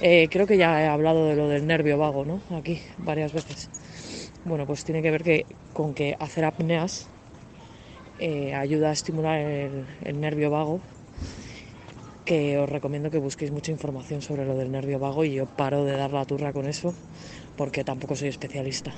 Eh, 0.00 0.28
creo 0.30 0.46
que 0.46 0.56
ya 0.56 0.82
he 0.82 0.86
hablado 0.86 1.26
de 1.26 1.36
lo 1.36 1.50
del 1.50 1.66
nervio 1.66 1.98
vago, 1.98 2.24
¿no? 2.24 2.40
Aquí 2.56 2.80
varias 2.96 3.34
veces. 3.34 3.68
Bueno, 4.46 4.64
pues 4.64 4.86
tiene 4.86 5.02
que 5.02 5.10
ver 5.10 5.22
que, 5.22 5.44
con 5.74 5.92
que 5.92 6.16
hacer 6.18 6.46
apneas 6.46 7.08
eh, 8.20 8.54
ayuda 8.54 8.88
a 8.88 8.92
estimular 8.92 9.38
el, 9.38 9.84
el 10.02 10.18
nervio 10.18 10.50
vago 10.50 10.80
que 12.24 12.56
os 12.56 12.70
recomiendo 12.70 13.10
que 13.10 13.18
busquéis 13.18 13.50
mucha 13.50 13.70
información 13.70 14.22
sobre 14.22 14.46
lo 14.46 14.54
del 14.56 14.72
nervio 14.72 14.98
vago 14.98 15.26
y 15.26 15.34
yo 15.34 15.44
paro 15.44 15.84
de 15.84 15.92
dar 15.92 16.10
la 16.10 16.24
turra 16.24 16.54
con 16.54 16.66
eso 16.66 16.94
porque 17.54 17.84
tampoco 17.84 18.16
soy 18.16 18.28
especialista. 18.28 18.94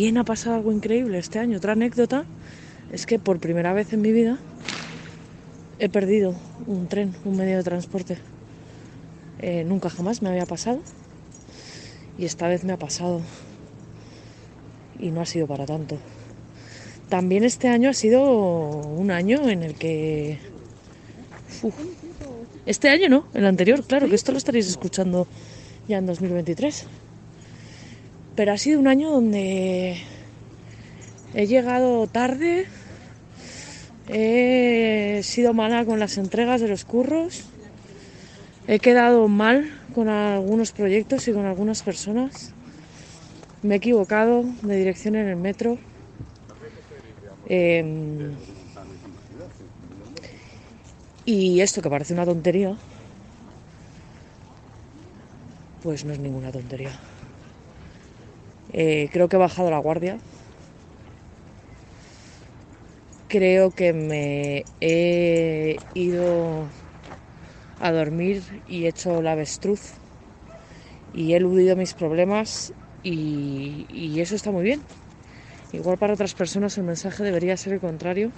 También 0.00 0.16
ha 0.16 0.24
pasado 0.24 0.56
algo 0.56 0.72
increíble 0.72 1.18
este 1.18 1.38
año. 1.38 1.58
Otra 1.58 1.72
anécdota 1.72 2.24
es 2.90 3.04
que 3.04 3.18
por 3.18 3.38
primera 3.38 3.74
vez 3.74 3.92
en 3.92 4.00
mi 4.00 4.12
vida 4.12 4.38
he 5.78 5.90
perdido 5.90 6.34
un 6.66 6.88
tren, 6.88 7.14
un 7.26 7.36
medio 7.36 7.58
de 7.58 7.64
transporte. 7.64 8.16
Eh, 9.40 9.62
nunca 9.62 9.90
jamás 9.90 10.22
me 10.22 10.30
había 10.30 10.46
pasado 10.46 10.80
y 12.16 12.24
esta 12.24 12.48
vez 12.48 12.64
me 12.64 12.72
ha 12.72 12.78
pasado 12.78 13.20
y 14.98 15.10
no 15.10 15.20
ha 15.20 15.26
sido 15.26 15.46
para 15.46 15.66
tanto. 15.66 15.98
También 17.10 17.44
este 17.44 17.68
año 17.68 17.90
ha 17.90 17.94
sido 17.94 18.22
un 18.24 19.10
año 19.10 19.50
en 19.50 19.62
el 19.62 19.74
que... 19.74 20.38
Este 22.64 22.88
año 22.88 23.10
no, 23.10 23.26
el 23.34 23.44
anterior, 23.44 23.84
claro, 23.84 24.08
que 24.08 24.14
esto 24.14 24.32
lo 24.32 24.38
estaréis 24.38 24.66
escuchando 24.66 25.26
ya 25.88 25.98
en 25.98 26.06
2023. 26.06 26.86
Pero 28.40 28.54
ha 28.54 28.56
sido 28.56 28.80
un 28.80 28.88
año 28.88 29.10
donde 29.10 29.98
he 31.34 31.46
llegado 31.46 32.06
tarde, 32.06 32.64
he 34.08 35.20
sido 35.22 35.52
mala 35.52 35.84
con 35.84 36.00
las 36.00 36.16
entregas 36.16 36.62
de 36.62 36.68
los 36.68 36.86
curros, 36.86 37.44
he 38.66 38.78
quedado 38.78 39.28
mal 39.28 39.70
con 39.94 40.08
algunos 40.08 40.72
proyectos 40.72 41.28
y 41.28 41.34
con 41.34 41.44
algunas 41.44 41.82
personas, 41.82 42.54
me 43.62 43.74
he 43.74 43.76
equivocado 43.76 44.46
de 44.62 44.74
dirección 44.74 45.16
en 45.16 45.28
el 45.28 45.36
metro. 45.36 45.76
Eh, 47.46 48.30
y 51.26 51.60
esto 51.60 51.82
que 51.82 51.90
parece 51.90 52.14
una 52.14 52.24
tontería, 52.24 52.74
pues 55.82 56.06
no 56.06 56.14
es 56.14 56.18
ninguna 56.18 56.50
tontería. 56.50 56.98
Eh, 58.72 59.08
creo 59.12 59.28
que 59.28 59.36
he 59.36 59.38
bajado 59.38 59.70
la 59.70 59.78
guardia. 59.78 60.18
Creo 63.28 63.70
que 63.70 63.92
me 63.92 64.66
he 64.80 65.80
ido 65.94 66.68
a 67.78 67.90
dormir 67.92 68.62
y 68.66 68.84
he 68.84 68.88
hecho 68.88 69.22
la 69.22 69.32
avestruz 69.32 69.94
y 71.12 71.32
he 71.32 71.36
eludido 71.36 71.76
mis 71.76 71.94
problemas 71.94 72.72
y, 73.02 73.86
y 73.88 74.20
eso 74.20 74.34
está 74.36 74.50
muy 74.50 74.62
bien. 74.64 74.82
Igual 75.72 75.98
para 75.98 76.14
otras 76.14 76.34
personas 76.34 76.78
el 76.78 76.84
mensaje 76.84 77.24
debería 77.24 77.56
ser 77.56 77.74
el 77.74 77.80
contrario. 77.80 78.32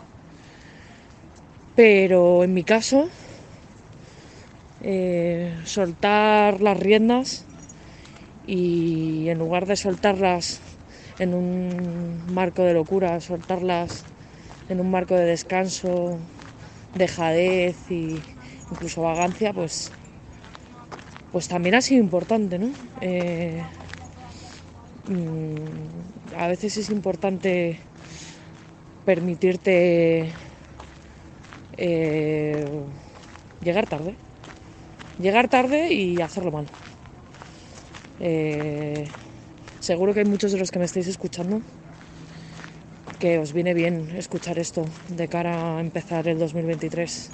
Pero 1.75 2.45
en 2.45 2.53
mi 2.55 2.65
caso, 2.65 3.09
eh, 4.81 5.57
soltar 5.65 6.61
las 6.61 6.79
riendas 6.79 7.47
y 8.47 9.29
en 9.29 9.39
lugar 9.39 9.67
de 9.67 9.77
soltarlas 9.77 10.61
en 11.19 11.35
un 11.35 12.35
marco 12.35 12.63
de 12.63 12.75
locura, 12.75 13.21
soltarlas 13.21 14.05
en 14.69 14.81
un 14.81 14.91
marco 14.91 15.15
de 15.15 15.27
descanso, 15.27 16.19
dejadez 16.95 17.91
y 17.91 18.23
incluso 18.71 19.03
vagancia, 19.03 19.53
pues, 19.53 19.93
pues 21.31 21.49
también 21.49 21.75
ha 21.75 21.81
sido 21.81 22.03
importante, 22.03 22.59
¿no? 22.59 22.71
Eh, 23.01 23.65
mm, 25.07 26.35
a 26.37 26.49
veces 26.49 26.77
es 26.77 26.91
importante 26.91 27.79
permitirte 29.05 30.35
eh, 31.77 32.67
llegar 33.63 33.87
tarde. 33.87 34.17
Llegar 35.19 35.49
tarde 35.49 35.93
y 35.93 36.21
hacerlo 36.21 36.51
mal. 36.51 36.69
Eh, 38.25 39.09
seguro 39.81 40.15
que 40.15 40.21
hay 40.21 40.27
muchos 40.27 40.53
de 40.53 40.59
los 40.59 40.71
que 40.71 40.79
me 40.79 40.85
estáis 40.85 41.09
escuchando 41.09 41.61
que 43.19 43.39
os 43.39 43.53
viene 43.53 43.75
bien 43.75 44.11
escuchar 44.17 44.59
esto 44.59 44.85
de 45.09 45.29
cara 45.29 45.77
a 45.77 45.81
empezar 45.81 46.27
el 46.27 46.39
2023. 46.39 47.31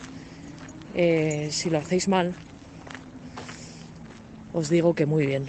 Eh, 0.95 1.49
si 1.51 1.71
lo 1.71 1.79
hacéis 1.79 2.09
mal, 2.09 2.35
os 4.53 4.69
digo 4.69 4.95
que 4.95 5.07
muy 5.07 5.27
bien. 5.27 5.49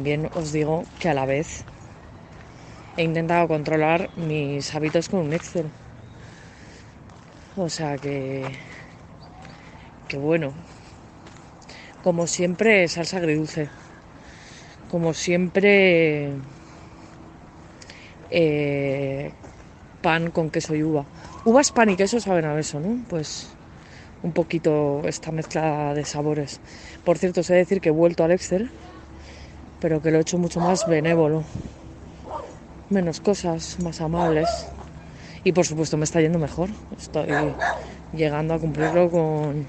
También 0.00 0.30
os 0.34 0.50
digo 0.50 0.84
que 0.98 1.10
a 1.10 1.14
la 1.14 1.26
vez 1.26 1.62
he 2.96 3.02
intentado 3.02 3.46
controlar 3.48 4.08
mis 4.16 4.74
hábitos 4.74 5.10
con 5.10 5.20
un 5.20 5.34
Excel. 5.34 5.66
O 7.54 7.68
sea 7.68 7.98
que, 7.98 8.46
bueno, 10.18 10.54
como 12.02 12.26
siempre 12.26 12.88
salsa 12.88 13.18
agridulce, 13.18 13.68
como 14.90 15.12
siempre 15.12 16.30
eh, 18.30 19.32
pan 20.00 20.30
con 20.30 20.48
queso 20.48 20.74
y 20.74 20.82
uva. 20.82 21.04
Uvas, 21.44 21.72
pan 21.72 21.90
y 21.90 21.96
queso 21.96 22.20
saben 22.20 22.46
a 22.46 22.58
eso, 22.58 22.80
¿no? 22.80 23.04
Pues 23.10 23.50
un 24.22 24.32
poquito 24.32 25.02
esta 25.04 25.30
mezcla 25.30 25.92
de 25.92 26.06
sabores. 26.06 26.58
Por 27.04 27.18
cierto, 27.18 27.42
sé 27.42 27.52
decir 27.52 27.82
que 27.82 27.90
he 27.90 27.92
vuelto 27.92 28.24
al 28.24 28.32
Excel 28.32 28.70
pero 29.80 30.02
que 30.02 30.10
lo 30.10 30.18
he 30.18 30.20
hecho 30.20 30.38
mucho 30.38 30.60
más 30.60 30.86
benévolo. 30.86 31.42
Menos 32.90 33.20
cosas, 33.20 33.78
más 33.82 34.00
amables. 34.00 34.48
Y 35.44 35.52
por 35.52 35.66
supuesto 35.66 35.96
me 35.96 36.04
está 36.04 36.20
yendo 36.20 36.38
mejor. 36.38 36.68
Estoy 36.98 37.28
llegando 38.12 38.54
a 38.54 38.58
cumplirlo 38.58 39.10
con, 39.10 39.66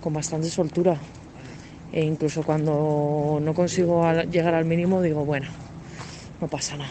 con 0.00 0.12
bastante 0.12 0.48
soltura. 0.48 0.96
E 1.92 2.02
incluso 2.02 2.42
cuando 2.42 3.38
no 3.42 3.54
consigo 3.54 4.10
llegar 4.30 4.54
al 4.54 4.64
mínimo 4.64 5.02
digo, 5.02 5.24
bueno, 5.24 5.48
no 6.40 6.48
pasa 6.48 6.76
nada. 6.76 6.90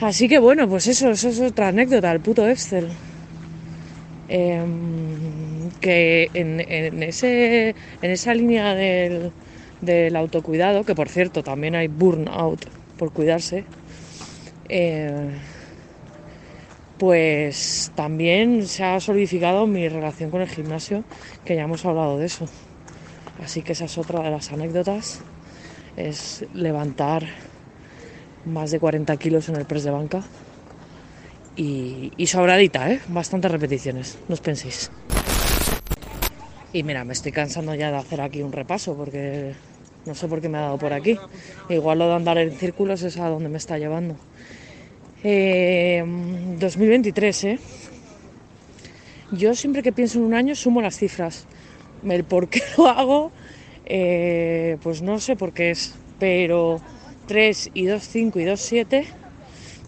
Así 0.00 0.28
que 0.28 0.38
bueno, 0.38 0.68
pues 0.68 0.86
eso, 0.86 1.10
eso 1.10 1.28
es 1.28 1.40
otra 1.40 1.68
anécdota, 1.68 2.10
el 2.10 2.20
puto 2.20 2.48
Excel. 2.48 2.88
Em, 4.28 5.70
que 5.80 6.30
en, 6.32 6.60
en, 6.60 7.02
ese, 7.02 7.74
en 8.00 8.10
esa 8.10 8.34
línea 8.34 8.74
del, 8.74 9.30
del 9.82 10.16
autocuidado, 10.16 10.84
que 10.84 10.94
por 10.94 11.10
cierto 11.10 11.42
también 11.42 11.74
hay 11.74 11.88
burnout 11.88 12.64
por 12.96 13.12
cuidarse, 13.12 13.64
eh, 14.68 15.30
pues 16.98 17.92
también 17.94 18.66
se 18.66 18.84
ha 18.84 19.00
solidificado 19.00 19.66
mi 19.66 19.88
relación 19.88 20.30
con 20.30 20.40
el 20.40 20.48
gimnasio, 20.48 21.04
que 21.44 21.56
ya 21.56 21.64
hemos 21.64 21.84
hablado 21.84 22.16
de 22.16 22.26
eso. 22.26 22.46
Así 23.44 23.62
que 23.62 23.72
esa 23.72 23.86
es 23.86 23.98
otra 23.98 24.22
de 24.22 24.30
las 24.30 24.52
anécdotas, 24.52 25.20
es 25.96 26.46
levantar 26.54 27.24
más 28.44 28.70
de 28.70 28.80
40 28.80 29.16
kilos 29.16 29.48
en 29.48 29.56
el 29.56 29.66
press 29.66 29.84
de 29.84 29.90
banca 29.90 30.22
y, 31.56 32.26
sobradita, 32.26 32.90
¿eh? 32.90 33.00
bastantes 33.08 33.50
repeticiones, 33.50 34.18
no 34.28 34.34
os 34.34 34.40
penséis. 34.40 34.90
Y 36.72 36.82
mira, 36.82 37.04
me 37.04 37.12
estoy 37.12 37.32
cansando 37.32 37.74
ya 37.74 37.90
de 37.90 37.98
hacer 37.98 38.20
aquí 38.20 38.40
un 38.42 38.52
repaso 38.52 38.96
porque 38.96 39.52
no 40.04 40.14
sé 40.14 40.28
por 40.28 40.40
qué 40.40 40.48
me 40.48 40.58
ha 40.58 40.62
dado 40.62 40.78
por 40.78 40.92
aquí. 40.92 41.18
Igual 41.68 41.98
lo 41.98 42.08
de 42.08 42.14
andar 42.14 42.38
en 42.38 42.52
círculos 42.52 43.02
es 43.02 43.18
a 43.18 43.28
donde 43.28 43.48
me 43.48 43.58
está 43.58 43.78
llevando. 43.78 44.16
2023, 45.22 47.44
eh, 47.44 47.52
¿eh? 47.52 47.58
Yo 49.30 49.54
siempre 49.54 49.82
que 49.82 49.92
pienso 49.92 50.18
en 50.18 50.24
un 50.24 50.34
año 50.34 50.54
sumo 50.54 50.82
las 50.82 50.96
cifras. 50.96 51.46
El 52.04 52.24
por 52.24 52.48
qué 52.48 52.62
lo 52.76 52.88
hago, 52.88 53.32
eh, 53.86 54.78
pues 54.82 55.02
no 55.02 55.20
sé 55.20 55.36
por 55.36 55.52
qué 55.52 55.70
es. 55.70 55.94
Pero 56.18 56.80
3 57.26 57.70
y 57.74 57.86
2, 57.86 58.02
5 58.02 58.40
y 58.40 58.44
2, 58.44 58.60
7, 58.60 59.06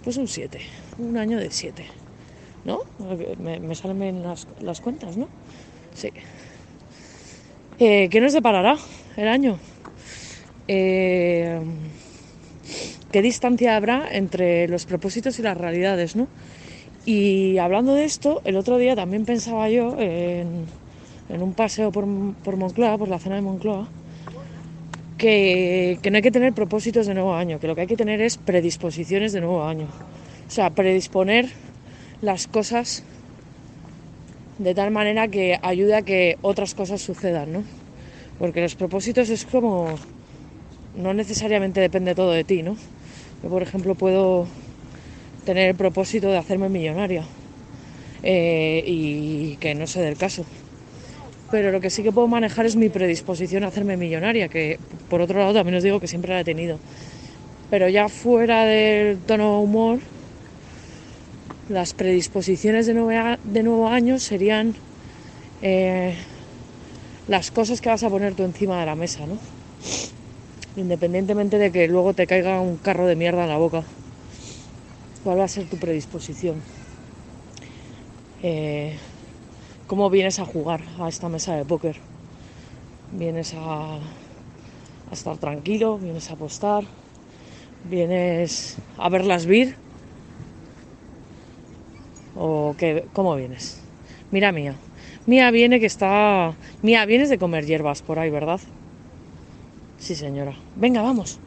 pues 0.04 0.16
un 0.16 0.28
7. 0.28 0.60
Un 0.98 1.16
año 1.16 1.38
de 1.38 1.50
7. 1.50 1.84
¿No? 2.64 2.80
Me, 3.38 3.74
salen 3.74 3.98
bien 3.98 4.22
las, 4.22 4.46
las, 4.60 4.80
cuentas, 4.80 5.16
¿no? 5.16 5.28
Sí. 5.94 6.10
Eh, 7.78 8.08
¿Qué 8.10 8.20
nos 8.20 8.32
deparará 8.32 8.78
el 9.16 9.28
año? 9.28 9.58
Eh, 10.68 11.60
qué 13.12 13.22
distancia 13.22 13.76
habrá 13.76 14.08
entre 14.10 14.66
los 14.68 14.86
propósitos 14.86 15.38
y 15.38 15.42
las 15.42 15.56
realidades, 15.56 16.16
¿no? 16.16 16.26
Y 17.06 17.58
hablando 17.58 17.94
de 17.94 18.04
esto, 18.04 18.40
el 18.44 18.56
otro 18.56 18.78
día 18.78 18.96
también 18.96 19.26
pensaba 19.26 19.68
yo 19.68 19.96
en, 19.98 20.66
un 21.28 21.52
paseo 21.52 21.92
por, 21.92 22.06
Moncloa, 22.06 22.96
por 22.96 23.08
la 23.08 23.18
zona 23.18 23.36
de 23.36 23.42
Moncloa, 23.42 23.88
que, 25.18 25.98
no 26.10 26.16
hay 26.16 26.22
que 26.22 26.30
tener 26.30 26.54
propósitos 26.54 27.06
de 27.06 27.14
nuevo 27.14 27.34
año, 27.34 27.60
que 27.60 27.66
lo 27.66 27.74
que 27.74 27.82
hay 27.82 27.86
que 27.86 27.96
tener 27.96 28.22
es 28.22 28.38
predisposiciones 28.38 29.32
de 29.32 29.42
nuevo 29.42 29.64
año. 29.64 29.86
O 30.48 30.50
sea, 30.50 30.70
predisponer 30.70 31.50
las 32.22 32.46
cosas 32.46 33.04
de 34.58 34.74
tal 34.74 34.90
manera 34.90 35.28
que 35.28 35.58
ayude 35.60 35.94
a 35.94 36.02
que 36.02 36.38
otras 36.40 36.74
cosas 36.74 37.02
sucedan, 37.02 37.52
¿no? 37.52 37.64
Porque 38.38 38.62
los 38.62 38.76
propósitos 38.76 39.28
es 39.28 39.44
como 39.44 39.94
no 40.96 41.14
necesariamente 41.14 41.80
depende 41.80 42.14
todo 42.14 42.30
de 42.32 42.44
ti, 42.44 42.62
¿no? 42.62 42.76
Yo, 43.42 43.48
por 43.48 43.62
ejemplo, 43.62 43.94
puedo 43.94 44.46
tener 45.44 45.70
el 45.70 45.76
propósito 45.76 46.28
de 46.28 46.38
hacerme 46.38 46.68
millonaria 46.68 47.24
eh, 48.22 48.82
y 48.86 49.56
que 49.56 49.74
no 49.74 49.86
sé 49.86 50.00
del 50.00 50.16
caso. 50.16 50.44
Pero 51.50 51.70
lo 51.70 51.80
que 51.80 51.90
sí 51.90 52.02
que 52.02 52.12
puedo 52.12 52.26
manejar 52.26 52.66
es 52.66 52.76
mi 52.76 52.88
predisposición 52.88 53.64
a 53.64 53.68
hacerme 53.68 53.96
millonaria, 53.96 54.48
que 54.48 54.78
por 55.08 55.20
otro 55.20 55.38
lado 55.38 55.52
también 55.52 55.76
os 55.76 55.82
digo 55.82 56.00
que 56.00 56.08
siempre 56.08 56.32
la 56.32 56.40
he 56.40 56.44
tenido. 56.44 56.78
Pero 57.70 57.88
ya 57.88 58.08
fuera 58.08 58.64
del 58.64 59.18
tono 59.18 59.60
humor, 59.60 60.00
las 61.68 61.92
predisposiciones 61.94 62.86
de 62.86 62.94
nuevo, 62.94 63.38
de 63.44 63.62
nuevo 63.62 63.88
año 63.88 64.18
serían 64.18 64.74
eh, 65.62 66.14
las 67.28 67.50
cosas 67.50 67.80
que 67.80 67.88
vas 67.88 68.02
a 68.02 68.10
poner 68.10 68.34
tú 68.34 68.42
encima 68.42 68.80
de 68.80 68.86
la 68.86 68.94
mesa, 68.94 69.26
¿no? 69.26 69.38
Independientemente 70.76 71.58
de 71.58 71.70
que 71.70 71.86
luego 71.86 72.14
te 72.14 72.26
caiga 72.26 72.60
un 72.60 72.76
carro 72.76 73.06
de 73.06 73.14
mierda 73.16 73.44
en 73.44 73.50
la 73.50 73.58
boca. 73.58 73.84
¿Cuál 75.22 75.38
va 75.38 75.44
a 75.44 75.48
ser 75.48 75.66
tu 75.66 75.76
predisposición? 75.76 76.56
Eh, 78.42 78.96
¿Cómo 79.86 80.10
vienes 80.10 80.38
a 80.40 80.44
jugar 80.44 80.82
a 80.98 81.08
esta 81.08 81.28
mesa 81.28 81.54
de 81.54 81.64
póker? 81.64 81.96
¿Vienes 83.12 83.54
a, 83.54 83.94
a 83.94 85.12
estar 85.12 85.38
tranquilo? 85.38 85.98
¿Vienes 85.98 86.30
a 86.30 86.34
apostar? 86.34 86.84
¿Vienes 87.88 88.76
a 88.98 89.08
ver 89.08 89.24
las 89.24 89.46
vir? 89.46 89.76
¿O 92.36 92.74
qué, 92.76 93.04
cómo 93.12 93.36
vienes? 93.36 93.80
Mira 94.30 94.52
Mía. 94.52 94.74
Mía 95.26 95.50
viene 95.50 95.80
que 95.80 95.86
está... 95.86 96.54
Mía, 96.82 97.06
vienes 97.06 97.30
de 97.30 97.38
comer 97.38 97.64
hierbas 97.64 98.02
por 98.02 98.18
ahí, 98.18 98.30
¿verdad? 98.30 98.60
Sí, 100.04 100.14
señora. 100.14 100.54
Venga, 100.74 101.00
vamos. 101.00 101.40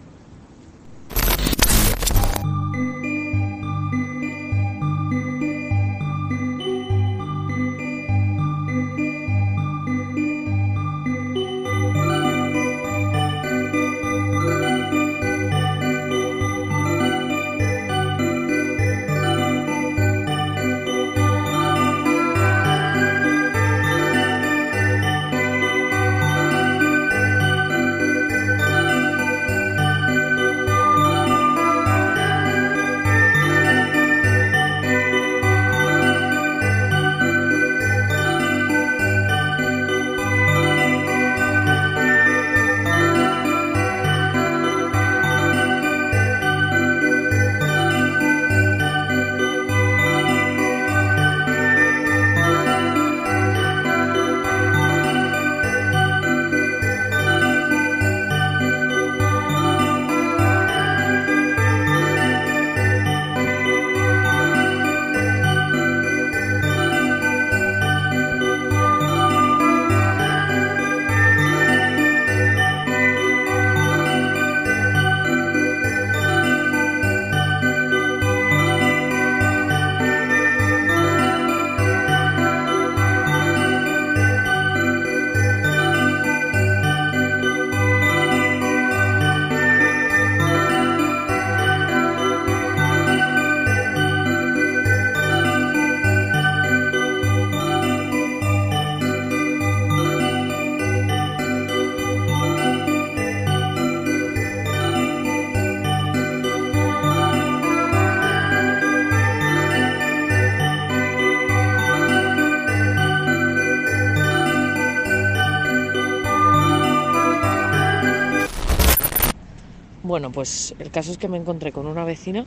Pues 120.34 120.76
el 120.80 120.92
caso 120.92 121.12
es 121.12 121.18
que 121.18 121.28
me 121.28 121.38
encontré 121.38 121.72
con 121.72 121.88
una 121.88 122.04
vecina 122.04 122.46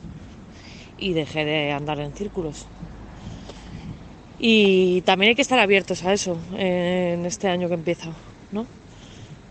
y 0.97 1.13
dejé 1.13 1.45
de 1.45 1.71
andar 1.71 1.99
en 1.99 2.13
círculos. 2.13 2.67
Y 4.39 5.01
también 5.01 5.29
hay 5.29 5.35
que 5.35 5.41
estar 5.41 5.59
abiertos 5.59 6.03
a 6.03 6.13
eso 6.13 6.37
en 6.57 7.25
este 7.25 7.47
año 7.47 7.67
que 7.67 7.75
empieza, 7.75 8.11
¿no? 8.51 8.65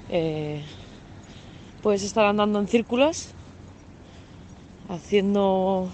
Eh, 0.09 0.65
puedes 1.81 2.03
estar 2.03 2.25
andando 2.25 2.59
en 2.59 2.67
círculos, 2.67 3.35
haciendo 4.89 5.91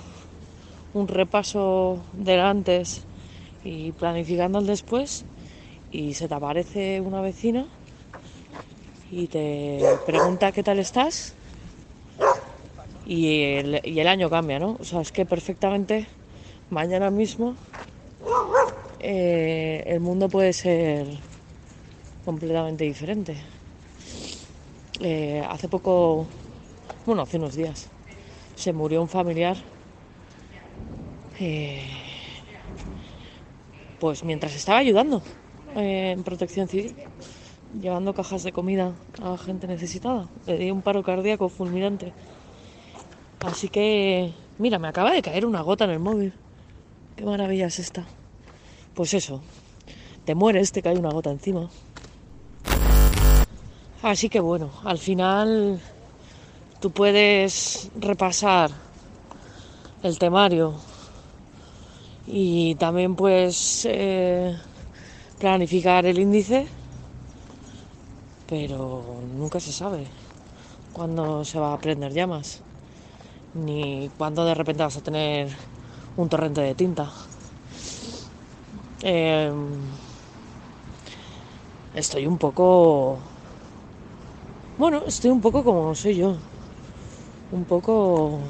un 0.95 1.09
repaso 1.09 2.03
del 2.15 2.41
antes 2.41 3.03
y 3.65 3.93
planificando 3.93 4.59
el 4.61 4.67
después, 4.67 5.25
y 5.93 6.15
se 6.15 6.29
te 6.29 6.35
aparece 6.35 7.01
una 7.01 7.21
vecina 7.21 7.67
y 9.11 9.27
te 9.27 9.81
pregunta 10.07 10.53
qué 10.53 10.63
tal 10.63 10.79
estás 10.79 11.35
y 13.07 13.43
el, 13.43 13.81
y 13.85 14.01
el 14.01 14.09
año 14.09 14.29
cambia, 14.29 14.59
¿no? 14.59 14.77
O 14.81 14.85
sea, 14.85 15.01
es 15.01 15.13
que 15.13 15.25
perfectamente 15.25 16.07
mañana 16.71 17.11
mismo 17.11 17.57
eh, 18.99 19.85
el 19.87 20.01
mundo 20.01 20.29
puede 20.29 20.53
ser 20.53 21.07
completamente 22.25 22.85
diferente. 22.85 23.37
Eh, 25.01 25.45
hace 25.49 25.69
poco, 25.69 26.27
bueno, 27.07 27.23
hace 27.23 27.37
unos 27.37 27.55
días, 27.55 27.89
se 28.57 28.73
murió 28.73 29.01
un 29.01 29.09
familiar. 29.09 29.57
eh, 31.39 31.85
pues 34.01 34.25
mientras 34.25 34.55
estaba 34.55 34.79
ayudando 34.79 35.23
en 35.75 36.23
protección 36.23 36.69
civil, 36.69 36.97
llevando 37.81 38.15
cajas 38.15 38.43
de 38.43 38.53
comida 38.53 38.93
a 39.23 39.39
gente 39.39 39.67
necesitada. 39.67 40.29
Le 40.47 40.59
di 40.59 40.71
un 40.71 40.83
paro 40.83 41.03
cardíaco 41.03 41.49
fulminante. 41.49 42.13
Así 43.41 43.69
que, 43.69 44.33
mira, 44.59 44.79
me 44.79 44.89
acaba 44.89 45.13
de 45.13 45.23
caer 45.23 45.47
una 45.47 45.63
gota 45.63 45.85
en 45.85 45.91
el 45.91 46.01
móvil. 46.01 46.33
Qué 47.17 47.25
maravilla 47.25 47.67
es 47.67 47.79
esta. 47.79 48.05
Pues 48.95 49.15
eso, 49.15 49.43
te 50.25 50.35
mueres, 50.35 50.73
te 50.73 50.83
cae 50.83 50.99
una 50.99 51.11
gota 51.11 51.31
encima. 51.31 51.69
Así 54.03 54.29
que 54.29 54.41
bueno, 54.41 54.71
al 54.85 54.99
final 54.99 55.81
tú 56.81 56.91
puedes 56.91 57.91
repasar 57.99 58.71
el 60.03 60.19
temario 60.19 60.75
y 62.27 62.75
también 62.77 63.17
puedes 63.17 63.87
eh, 63.89 64.57
planificar 65.39 66.07
el 66.07 66.19
índice, 66.19 66.67
pero 68.49 69.03
nunca 69.37 69.61
se 69.61 69.73
sabe 69.73 70.07
cuándo 70.93 71.45
se 71.45 71.59
va 71.59 71.73
a 71.73 71.79
prender 71.79 72.13
llamas, 72.13 72.63
ni 73.57 74.11
cuándo 74.19 74.45
de 74.45 74.55
repente 74.55 74.83
vas 74.83 74.97
a 74.97 75.01
tener 75.01 75.49
un 76.17 76.29
torrente 76.29 76.61
de 76.61 76.75
tinta. 76.75 77.13
Eh, 79.03 79.53
estoy 81.95 82.27
un 82.27 82.39
poco... 82.39 83.19
Bueno, 84.79 85.03
estoy 85.07 85.31
un 85.31 85.41
poco 85.41 85.65
como 85.65 85.95
soy 85.95 86.17
yo. 86.17 86.37
Un 87.53 87.65
poco 87.65 88.41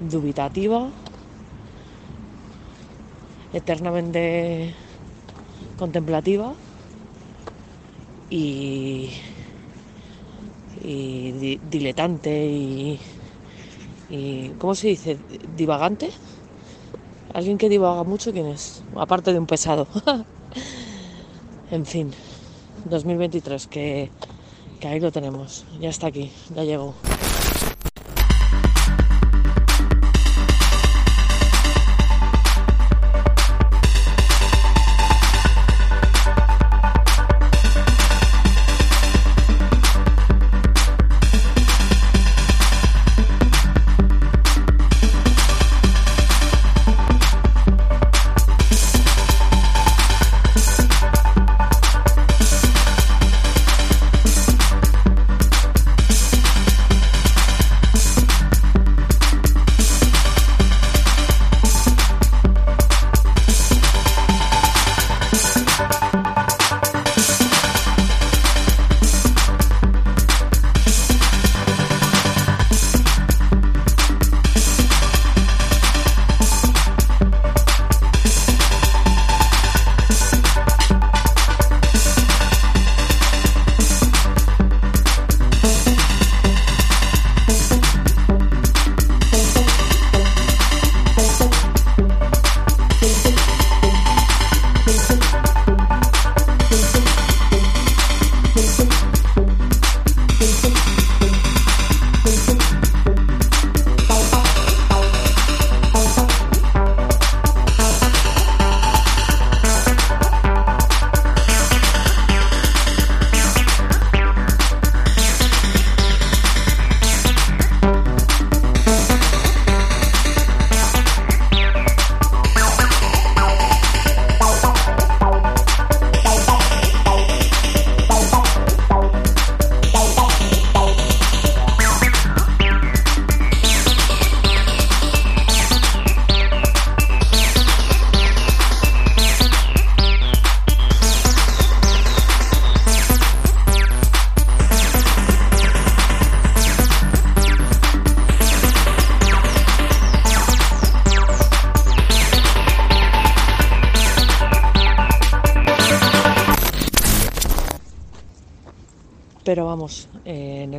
dubitativa, 0.00 0.88
eternamente 3.52 4.74
contemplativa 5.78 6.52
y, 8.28 9.10
y 10.86 11.32
di- 11.32 11.60
diletante 11.68 12.46
y, 12.46 12.98
y 14.08 14.50
¿cómo 14.58 14.74
se 14.74 14.88
dice? 14.88 15.18
divagante. 15.56 16.10
Alguien 17.34 17.58
que 17.58 17.68
divaga 17.68 18.04
mucho, 18.04 18.32
¿quién 18.32 18.46
es? 18.46 18.82
Aparte 18.94 19.32
de 19.32 19.38
un 19.38 19.46
pesado. 19.46 19.88
en 21.70 21.84
fin, 21.84 22.12
2023, 22.84 23.66
que, 23.66 24.10
que 24.80 24.88
ahí 24.88 25.00
lo 25.00 25.10
tenemos. 25.12 25.64
Ya 25.80 25.88
está 25.90 26.06
aquí, 26.06 26.30
ya 26.54 26.62
llegó. 26.64 26.94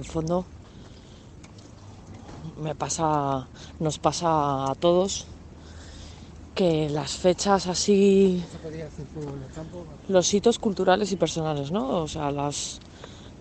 Fondo 0.07 0.45
me 2.57 2.75
pasa, 2.75 3.47
nos 3.79 3.99
pasa 3.99 4.71
a 4.71 4.75
todos 4.75 5.27
que 6.55 6.89
las 6.89 7.11
fechas 7.17 7.67
así, 7.67 8.43
los 10.07 10.33
hitos 10.33 10.57
culturales 10.57 11.11
y 11.11 11.15
personales, 11.15 11.71
¿no? 11.71 12.01
O 12.01 12.07
sea, 12.07 12.31
las, 12.31 12.79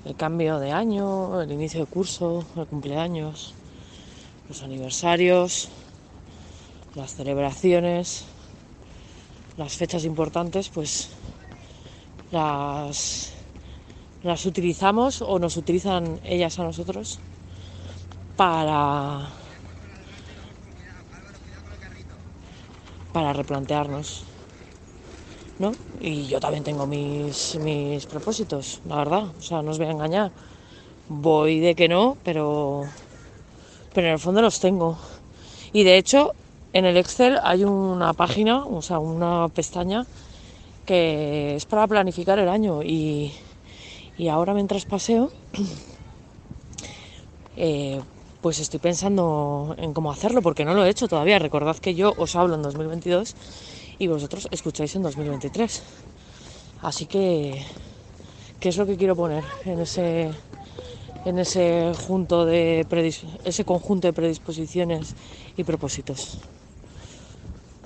el 0.05 0.15
cambio 0.17 0.59
de 0.59 0.71
año, 0.71 1.41
el 1.41 1.51
inicio 1.51 1.81
de 1.81 1.87
curso, 1.87 2.45
el 2.57 2.67
cumpleaños, 2.67 3.55
los 4.51 4.63
aniversarios, 4.63 5.71
las 6.95 7.15
celebraciones, 7.15 8.25
las 9.57 9.77
fechas 9.77 10.05
importantes, 10.05 10.69
pues 10.69 11.09
las, 12.33 13.33
las 14.27 14.45
utilizamos 14.47 15.23
o 15.23 15.39
nos 15.39 15.57
utilizan 15.57 16.21
ellas 16.25 16.59
a 16.59 16.65
nosotros 16.65 17.19
para 18.37 19.29
para 23.13 23.33
replantearnos 23.33 24.25
¿no? 25.59 25.73
y 26.01 26.27
yo 26.27 26.39
también 26.39 26.65
tengo 26.65 26.87
mis, 26.87 27.57
mis 27.57 28.05
propósitos 28.07 28.81
la 28.87 28.97
verdad. 28.97 29.25
O 29.39 29.43
sea 29.43 29.63
no 29.63 29.71
os 29.71 29.79
voy 29.79 29.87
a 29.87 29.93
engañar. 29.93 30.31
Voy 31.09 31.61
de 31.61 31.75
que 31.75 31.89
no 31.89 32.19
pero 32.25 32.85
pero 33.95 34.09
en 34.09 34.13
el 34.15 34.19
fondo 34.19 34.43
los 34.43 34.61
tengo. 34.61 34.99
Y 35.73 35.85
de 35.85 35.97
hecho 35.97 36.33
en 36.73 36.85
el 36.85 36.97
Excel 36.97 37.39
hay 37.43 37.65
una 37.65 38.13
página 38.13 38.65
o 38.65 38.83
sea 38.83 38.99
una 38.99 39.49
pestaña 39.49 40.05
que 40.85 41.57
es 41.57 41.67
para 41.67 41.87
planificar 41.87 42.39
el 42.39 42.49
año 42.49 42.83
y, 42.83 43.33
y 44.19 44.29
ahora 44.29 44.55
mientras 44.55 44.85
paseo 44.85 45.31
eh, 47.57 48.01
pues 48.41 48.61
estoy 48.61 48.79
pensando 48.79 49.75
en 49.79 49.93
cómo 49.93 50.13
hacerlo, 50.13 50.41
porque 50.41 50.65
no 50.65 50.75
lo 50.75 50.85
he 50.85 50.89
hecho 50.89 51.09
todavía. 51.09 51.39
Recordad 51.39 51.77
que 51.79 51.97
yo 51.97 52.15
os 52.17 52.37
hablo 52.37 52.55
en 52.55 52.63
2022 52.63 53.35
y 53.99 54.07
vosotros 54.07 54.47
escucháis 54.53 54.95
en 54.95 55.03
2023. 55.03 55.83
Así 56.83 57.07
que, 57.07 57.65
¿qué 58.61 58.69
es 58.69 58.77
lo 58.77 58.87
que 58.87 58.97
quiero 58.97 59.17
poner 59.17 59.43
en 59.65 59.81
ese, 59.81 60.31
en 61.25 61.39
ese, 61.41 61.93
junto 62.07 62.45
de 62.45 62.87
ese 63.45 63.65
conjunto 63.65 64.07
de 64.07 64.13
predisposiciones 64.13 65.17
y 65.57 65.65
propósitos? 65.65 66.39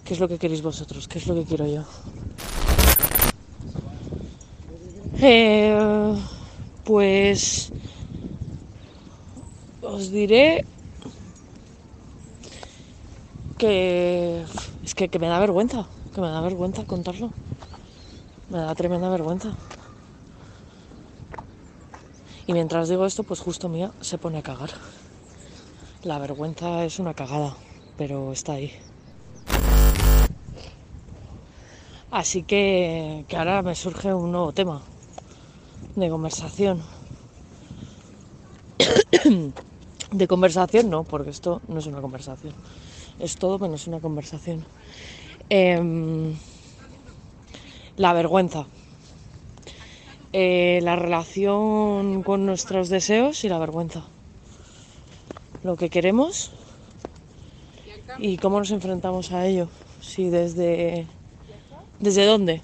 ¿Qué 0.04 0.14
es 0.14 0.20
lo 0.20 0.28
que 0.28 0.38
queréis 0.38 0.60
vosotros? 0.60 1.08
¿Qué 1.08 1.18
es 1.18 1.26
lo 1.26 1.34
que 1.36 1.44
quiero 1.44 1.66
yo? 1.66 1.84
Eh, 5.18 6.16
pues 6.84 7.72
os 9.82 10.10
diré 10.10 10.64
que 13.58 14.44
es 14.84 14.94
que, 14.94 15.18
me 15.18 15.28
da 15.28 15.38
vergüenza, 15.38 15.86
que 16.14 16.20
me 16.20 16.28
da 16.28 16.40
vergüenza 16.40 16.86
contarlo. 16.86 17.32
Me 18.48 18.58
da 18.58 18.74
tremenda 18.74 19.08
vergüenza. 19.10 19.50
Y 22.46 22.52
mientras 22.52 22.88
digo 22.88 23.04
esto, 23.04 23.22
pues 23.22 23.40
justo 23.40 23.68
mía 23.68 23.92
se 24.00 24.16
pone 24.16 24.38
a 24.38 24.42
cagar. 24.42 24.70
La 26.02 26.18
vergüenza 26.18 26.84
es 26.84 26.98
una 26.98 27.14
cagada, 27.14 27.54
pero 27.98 28.32
está 28.32 28.54
ahí. 28.54 28.72
Así 32.10 32.42
que, 32.42 33.24
que 33.28 33.36
ahora 33.36 33.62
me 33.62 33.74
surge 33.74 34.12
un 34.14 34.32
nuevo 34.32 34.52
tema 34.52 34.82
de 35.96 36.08
conversación. 36.08 36.82
De 40.10 40.26
conversación 40.26 40.90
no, 40.90 41.04
porque 41.04 41.30
esto 41.30 41.62
no 41.68 41.78
es 41.78 41.86
una 41.86 42.00
conversación. 42.00 42.52
Es 43.20 43.36
todo 43.36 43.60
menos 43.60 43.86
una 43.86 44.00
conversación. 44.00 44.64
Em, 45.48 46.34
la 47.96 48.12
vergüenza. 48.12 48.66
Eh, 50.32 50.80
la 50.82 50.96
relación 50.96 52.22
con 52.24 52.44
nuestros 52.44 52.88
deseos 52.88 53.44
y 53.44 53.48
la 53.48 53.58
vergüenza. 53.58 54.02
Lo 55.62 55.76
que 55.76 55.90
queremos 55.90 56.50
y 58.18 58.36
cómo 58.38 58.58
nos 58.58 58.72
enfrentamos 58.72 59.30
a 59.32 59.46
ello. 59.46 59.68
Si 60.00 60.28
desde. 60.28 61.06
¿Desde 62.00 62.26
dónde? 62.26 62.62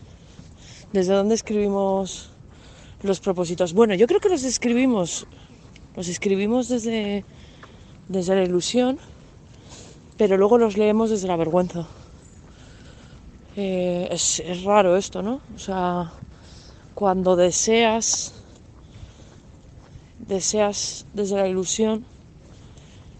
¿Desde 0.92 1.12
dónde 1.12 1.34
escribimos 1.34 2.30
los 3.02 3.20
propósitos? 3.20 3.72
Bueno, 3.72 3.94
yo 3.94 4.06
creo 4.06 4.20
que 4.20 4.28
los 4.28 4.44
escribimos. 4.44 5.26
Los 5.96 6.08
escribimos 6.08 6.68
desde 6.68 7.24
desde 8.08 8.36
la 8.36 8.44
ilusión, 8.44 8.98
pero 10.16 10.36
luego 10.36 10.58
los 10.58 10.76
leemos 10.76 11.10
desde 11.10 11.28
la 11.28 11.36
vergüenza. 11.36 11.86
Eh, 13.56 14.08
es, 14.10 14.40
es 14.40 14.64
raro 14.64 14.96
esto, 14.96 15.22
¿no? 15.22 15.40
O 15.54 15.58
sea, 15.58 16.12
cuando 16.94 17.36
deseas, 17.36 18.34
deseas 20.18 21.06
desde 21.14 21.36
la 21.36 21.48
ilusión 21.48 22.04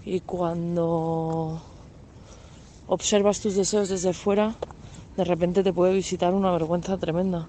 y 0.05 0.21
cuando 0.21 1.61
observas 2.87 3.41
tus 3.41 3.57
deseos 3.57 3.89
desde 3.89 4.13
fuera, 4.13 4.55
de 5.17 5.25
repente 5.25 5.65
te 5.65 5.73
puede 5.73 5.95
visitar 5.95 6.35
una 6.35 6.53
vergüenza 6.53 6.97
tremenda. 6.99 7.49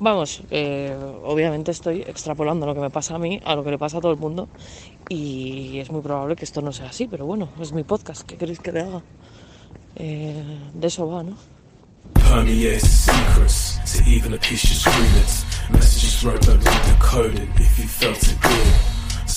Vamos, 0.00 0.42
eh, 0.50 0.96
obviamente 1.24 1.72
estoy 1.72 2.02
extrapolando 2.02 2.66
lo 2.66 2.74
que 2.74 2.80
me 2.80 2.90
pasa 2.90 3.16
a 3.16 3.18
mí 3.18 3.40
a 3.44 3.56
lo 3.56 3.64
que 3.64 3.72
le 3.72 3.78
pasa 3.78 3.98
a 3.98 4.00
todo 4.00 4.12
el 4.12 4.18
mundo 4.18 4.48
y 5.08 5.78
es 5.78 5.90
muy 5.90 6.02
probable 6.02 6.36
que 6.36 6.44
esto 6.44 6.62
no 6.62 6.72
sea 6.72 6.90
así, 6.90 7.08
pero 7.08 7.26
bueno, 7.26 7.48
es 7.60 7.72
mi 7.72 7.82
podcast, 7.82 8.22
¿qué 8.22 8.36
queréis 8.36 8.60
que 8.60 8.70
le 8.70 8.80
haga? 8.80 9.02
Eh, 9.96 10.44
de 10.72 10.86
eso 10.86 11.08
va, 11.08 11.24
¿no? 11.24 11.36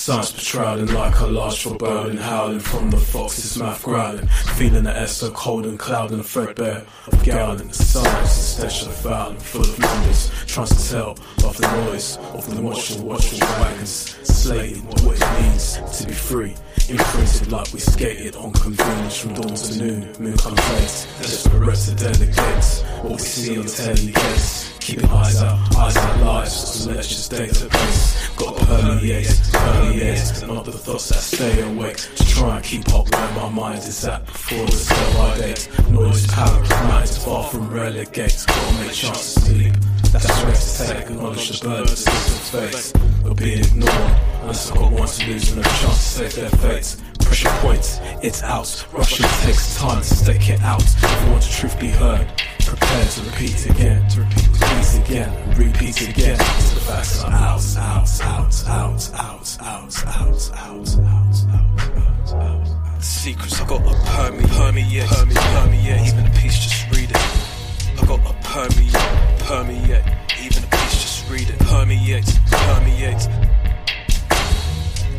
A 0.08 0.12
of. 0.12 0.24
Science 0.24 0.32
patrolling 0.32 0.94
like 0.94 1.20
a 1.20 1.26
large 1.26 1.62
foreboding, 1.62 2.16
howling 2.16 2.60
from 2.60 2.90
the 2.90 2.96
fox's 2.96 3.56
mouth 3.58 3.82
growling. 3.82 4.26
Feeling 4.56 4.84
the 4.84 4.96
air 4.96 5.06
so 5.06 5.30
cold 5.30 5.66
and 5.66 5.78
cloud 5.78 6.10
and 6.10 6.24
threadbare 6.24 6.84
of 7.06 7.24
growling. 7.24 7.68
The 7.68 7.74
silence 7.74 8.36
is 8.36 8.44
special 8.44 8.90
foul 8.90 9.34
full 9.34 9.62
of 9.62 9.78
numbers. 9.78 10.30
Trying 10.46 10.66
to 10.66 10.88
tell 10.88 11.10
of 11.44 11.56
the 11.56 11.86
noise 11.86 12.16
of 12.34 12.52
the 12.52 12.60
watchful, 12.60 13.04
watchful 13.04 13.46
wagons. 13.60 14.18
Slating 14.24 14.82
what 15.04 15.20
it 15.20 15.42
means 15.42 15.98
to 15.98 16.06
be 16.06 16.12
free. 16.12 16.56
Imprinted 16.88 17.52
like 17.52 17.72
we 17.72 17.78
skated 17.78 18.34
on 18.36 18.52
convenience 18.52 19.18
from 19.18 19.34
dawn 19.34 19.54
to 19.54 19.78
noon. 19.78 20.12
Moon 20.18 20.36
comes 20.36 20.58
late, 20.72 21.06
desperate 21.20 21.76
to 21.76 21.94
delegate 21.94 22.84
what 23.02 23.12
we 23.12 23.18
see 23.18 23.58
on 23.58 23.66
telly 23.66 24.12
gates. 24.12 24.71
Keeping 24.84 25.08
eyes 25.10 25.40
out, 25.40 25.76
eyes 25.76 25.96
out 25.96 26.20
lives, 26.22 26.86
let's 26.88 27.06
just 27.06 27.30
database. 27.30 28.36
Got 28.36 28.56
permeate, 28.56 29.40
permeate, 29.52 30.48
not 30.48 30.64
the 30.64 30.72
thoughts 30.72 31.08
that 31.10 31.20
stay 31.20 31.62
awake. 31.62 31.98
To 31.98 32.24
try 32.26 32.56
and 32.56 32.64
keep 32.64 32.92
up 32.92 33.08
where 33.14 33.32
my 33.32 33.48
mind 33.48 33.78
is 33.78 34.04
at 34.04 34.26
before 34.26 34.66
the 34.66 34.72
sell 34.72 35.36
date. 35.36 35.68
Noise, 35.88 36.26
power, 36.26 36.60
minds 36.88 37.16
far 37.16 37.44
from 37.44 37.70
relegate. 37.70 38.44
Gotta 38.48 38.78
make 38.80 38.92
chance 38.92 39.34
to 39.34 39.40
sleep. 39.40 39.74
That's 40.10 40.28
right 40.42 40.54
to 40.54 40.94
take, 40.94 41.10
acknowledge 41.10 41.60
the 41.60 41.68
burden 41.68 41.86
to 41.86 41.94
face. 41.94 42.92
But 43.22 43.36
being 43.36 43.60
ignored, 43.60 44.16
unless 44.40 44.70
I 44.72 44.74
got 44.74 44.92
one 44.92 45.06
to 45.06 45.26
lose 45.30 45.52
and 45.52 45.60
a 45.60 45.62
chance 45.62 45.80
to 45.80 46.28
save 46.28 46.34
their 46.34 46.50
fate. 46.58 46.96
Pressure 47.32 47.60
points, 47.62 47.98
it's 48.20 48.42
out. 48.42 48.86
Rushing 48.92 49.24
takes 49.40 49.76
time 49.76 50.02
to 50.02 50.04
stake 50.04 50.50
it 50.50 50.60
out. 50.60 50.82
If 50.82 51.24
you 51.24 51.30
want 51.30 51.42
the 51.42 51.48
truth 51.48 51.80
be 51.80 51.88
heard, 51.88 52.28
prepare 52.60 53.04
to 53.06 53.20
repeat 53.22 53.70
again, 53.70 54.06
to 54.10 54.20
repeat, 54.20 54.48
repeat 54.48 55.00
again, 55.02 55.56
repeat 55.56 56.08
again. 56.10 56.36
So 56.36 56.74
the 56.74 56.80
facts 56.82 57.24
are 57.24 57.32
out, 57.32 57.76
out, 57.78 58.20
out, 58.20 58.68
out, 58.68 59.14
out, 59.14 59.14
out, 59.18 59.58
out, 59.62 60.02
out, 60.12 60.52
out, 60.58 61.46
out, 61.48 62.34
out. 62.34 63.02
Secrets 63.02 63.62
I 63.62 63.66
got 63.66 63.80
a 63.80 63.94
permeate, 64.10 64.50
permeate, 64.50 65.08
permeate, 65.08 65.38
permeate. 65.38 66.08
Even 66.08 66.26
a 66.26 66.30
piece, 66.36 66.58
just 66.58 66.90
read 66.90 67.10
it. 67.10 67.16
I 67.98 68.04
got 68.06 68.20
a 68.20 68.34
permeate, 68.44 69.40
permeate. 69.40 70.04
Even 70.38 70.64
a 70.64 70.66
piece, 70.66 71.00
just 71.00 71.30
read 71.30 71.48
it. 71.48 71.58
Permeate, 71.60 72.26
permeate. 72.50 73.51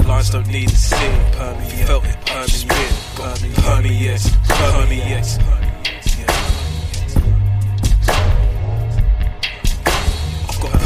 Lines 0.08 0.30
don't 0.30 0.47
need 0.47 0.70
to 0.70 0.76
see 0.76 0.95
it. 0.95 1.34
Permeate, 1.34 1.88
felt 1.88 2.06
it, 2.06 2.18
permeate, 2.26 2.95
permeate, 3.16 4.22
permeate. 4.47 5.39
permeate. 5.39 5.39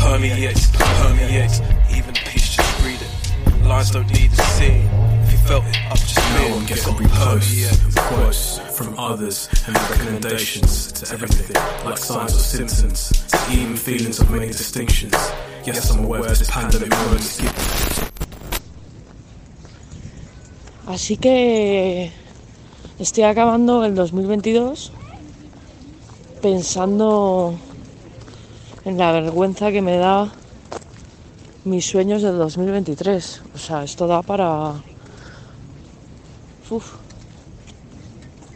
permeates, 0.07 0.72
permeates. 0.72 1.61
Even 1.91 2.09
a 2.11 2.20
piece, 2.30 2.55
just 2.55 2.86
read 2.86 2.99
it. 3.01 3.63
Lines 3.65 3.91
don't 3.91 4.09
need 4.13 4.32
to 4.32 4.41
see. 4.57 4.82
If 5.24 5.32
you 5.32 5.38
felt 5.39 5.65
it, 5.65 5.78
up 5.91 5.97
just 5.97 6.15
no 6.15 6.55
one 6.55 6.65
gets 6.65 6.84
reposts 6.86 7.84
and 7.86 7.95
quotes 7.95 8.59
from 8.78 8.97
others 8.97 9.49
and 9.68 9.76
recommendations 9.89 10.91
to 10.93 11.13
everything, 11.13 11.55
like 11.86 11.97
signs 11.97 12.36
or 12.36 12.39
symptoms, 12.39 13.09
to 13.28 13.51
even 13.51 13.76
feelings 13.76 14.20
of 14.20 14.32
many 14.32 14.47
distinctions. 14.47 15.13
Yes, 15.65 15.91
I'm 15.91 16.05
aware 16.05 16.22
this 16.22 16.49
pandemic 16.49 16.89
moment 16.89 17.22
is 17.22 17.38
giving 17.38 17.96
Así 20.88 21.17
que 21.17 22.13
estoy 22.97 23.23
acabando 23.23 23.83
el 23.83 23.93
2022 23.93 24.93
pensando 26.41 27.53
en 28.85 28.97
la 28.97 29.11
vergüenza 29.11 29.73
que 29.73 29.81
me 29.81 29.97
da 29.97 30.31
mis 31.65 31.85
sueños 31.85 32.21
del 32.21 32.38
2023. 32.38 33.41
O 33.53 33.57
sea, 33.57 33.83
esto 33.83 34.07
da 34.07 34.21
para... 34.21 34.75
Uf, 36.69 36.93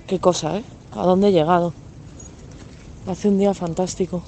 qué 0.07 0.17
cosa, 0.19 0.57
¿eh? 0.57 0.63
¿A 0.93 1.03
dónde 1.03 1.27
he 1.27 1.32
llegado? 1.34 1.73
Hace 3.07 3.27
un 3.27 3.39
día 3.39 3.53
fantástico. 3.53 4.23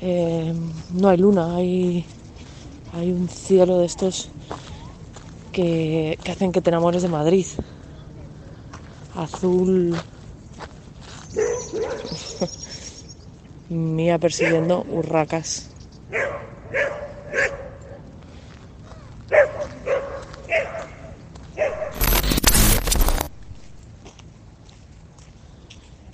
Eh, 0.00 0.52
no 0.92 1.08
hay 1.08 1.18
luna, 1.18 1.54
hay, 1.54 2.04
hay 2.94 3.12
un 3.12 3.28
cielo 3.28 3.78
de 3.78 3.86
estos 3.86 4.30
que, 5.58 6.18
hacen 6.30 6.52
que 6.52 6.60
te 6.60 6.70
enamores 6.70 7.02
de 7.02 7.08
Madrid. 7.08 7.44
Azul. 9.16 9.90
Mía 13.68 14.18
persiguiendo 14.18 14.86
urracas. 14.88 15.68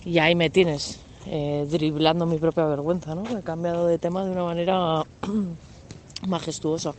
Y 0.06 0.18
ahí 0.18 0.34
me 0.34 0.48
tienes, 0.48 1.00
eh, 1.26 1.66
driblando 1.70 2.24
mi 2.24 2.38
propia 2.38 2.64
vergüenza, 2.64 3.14
¿no? 3.14 3.38
He 3.38 3.42
cambiado 3.42 3.86
de 3.86 3.98
tema 3.98 4.24
de 4.24 4.30
una 4.30 4.44
manera 4.44 5.04
majestuosa. 6.26 6.94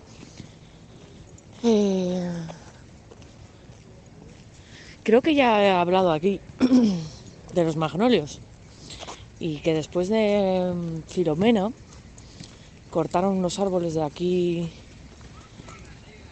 Eh, 1.63 2.29
creo 5.03 5.21
que 5.21 5.35
ya 5.35 5.63
he 5.63 5.71
hablado 5.71 6.11
aquí 6.11 6.41
de 7.53 7.63
los 7.63 7.75
magnolios 7.75 8.41
y 9.39 9.59
que 9.59 9.73
después 9.73 10.09
de 10.09 10.73
mm, 10.73 11.03
Filomena 11.07 11.71
cortaron 12.89 13.37
unos 13.37 13.59
árboles 13.59 13.93
de 13.93 14.03
aquí 14.03 14.73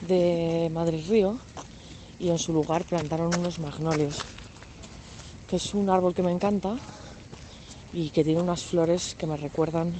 de 0.01 0.69
Madrid 0.71 1.05
Río 1.09 1.39
y 2.19 2.29
en 2.29 2.37
su 2.37 2.53
lugar 2.53 2.85
plantaron 2.85 3.33
unos 3.33 3.59
magnolios 3.59 4.25
que 5.47 5.55
es 5.57 5.73
un 5.73 5.89
árbol 5.89 6.13
que 6.13 6.23
me 6.23 6.31
encanta 6.31 6.77
y 7.93 8.09
que 8.09 8.23
tiene 8.23 8.41
unas 8.41 8.63
flores 8.63 9.15
que 9.15 9.27
me 9.27 9.37
recuerdan 9.37 9.93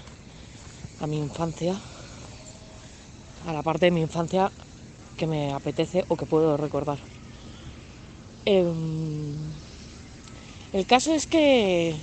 a 0.99 1.07
mi 1.07 1.17
infancia, 1.19 1.80
a 3.45 3.53
la 3.53 3.61
parte 3.61 3.86
de 3.86 3.91
mi 3.91 4.01
infancia 4.01 4.51
que 5.18 5.28
me 5.28 5.53
apetece 5.53 6.05
o 6.07 6.16
que 6.16 6.26
puedo 6.26 6.57
recordar. 6.57 6.97
Em, 8.45 9.36
el 10.74 10.86
caso 10.86 11.14
es 11.14 11.28
que... 11.28 11.95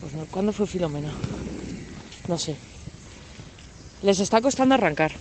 Pues 0.00 0.12
¿Cuándo 0.30 0.52
fue 0.52 0.66
Filomena? 0.66 1.12
No 2.28 2.38
sé. 2.38 2.56
Les 4.02 4.20
está 4.20 4.40
costando 4.40 4.74
arrancar. 4.74 5.12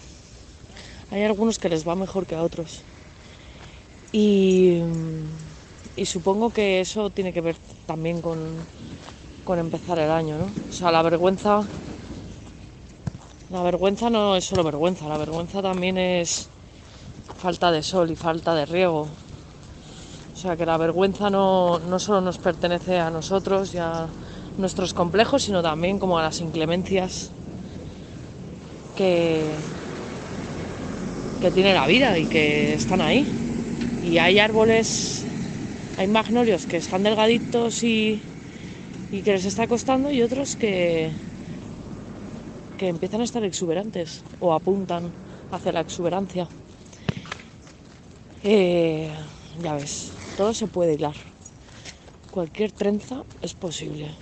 Hay 1.12 1.24
algunos 1.24 1.60
que 1.60 1.70
les 1.70 1.88
va 1.88 1.96
mejor 1.96 2.26
que 2.26 2.36
a 2.36 2.44
otros. 2.44 2.82
Y 4.12 4.82
y 5.96 6.06
supongo 6.06 6.50
que 6.50 6.80
eso 6.80 7.10
tiene 7.10 7.34
que 7.34 7.42
ver 7.42 7.56
también 7.86 8.22
con, 8.22 8.38
con 9.44 9.60
empezar 9.60 10.00
el 10.00 10.10
año, 10.10 10.38
¿no? 10.38 10.46
O 10.70 10.74
sea, 10.74 10.92
la 10.92 11.02
vergüenza. 11.04 11.62
La 13.52 13.62
vergüenza 13.62 14.10
no 14.10 14.36
es 14.36 14.46
solo 14.46 14.64
vergüenza, 14.64 15.08
la 15.08 15.18
vergüenza 15.18 15.62
también 15.62 15.98
es 15.98 16.50
falta 17.38 17.72
de 17.72 17.84
sol 17.84 18.12
y 18.12 18.16
falta 18.16 18.56
de 18.56 18.66
riego. 18.66 19.08
O 20.34 20.38
sea 20.38 20.56
que 20.56 20.66
la 20.66 20.78
vergüenza 20.78 21.30
no, 21.30 21.80
no 21.80 22.00
solo 22.00 22.22
nos 22.22 22.38
pertenece 22.38 23.00
a 23.00 23.10
nosotros 23.10 23.74
y 23.74 23.78
a 23.78 24.08
nuestros 24.58 24.94
complejos, 24.94 25.44
sino 25.44 25.62
también 25.62 26.00
como 26.00 26.20
a 26.20 26.24
las 26.24 26.42
inclemencias 26.42 27.32
que, 28.98 29.44
que 31.42 31.52
tiene 31.52 31.74
la 31.74 31.88
vida 31.88 32.18
y 32.18 32.26
que 32.26 32.74
están 32.74 33.02
ahí. 33.02 33.26
Y 34.04 34.18
hay 34.18 34.40
árboles 34.40 35.24
hay 35.98 36.08
magnolios 36.08 36.66
que 36.66 36.78
están 36.78 37.04
delgaditos 37.04 37.84
y, 37.84 38.20
y 39.12 39.22
que 39.22 39.34
les 39.34 39.46
está 39.46 39.68
costando 39.68 40.12
y 40.12 40.22
otros 40.22 40.56
que, 40.56 41.12
que 42.78 42.88
empiezan 42.88 43.22
a 43.22 43.26
estar 43.26 43.44
exuberantes 43.44 44.24
o 44.40 44.54
apuntan 44.54 45.12
hacia 45.52 45.72
la 45.72 45.82
exuberancia. 45.82 46.48
Eh, 48.46 49.16
ya 49.58 49.74
ves, 49.76 50.12
todo 50.36 50.54
se 50.54 50.68
puede 50.68 50.96
hilar. 50.96 51.16
Cualquier 52.30 52.74
trenza 52.74 53.24
es 53.42 53.54
posible. 53.56 54.18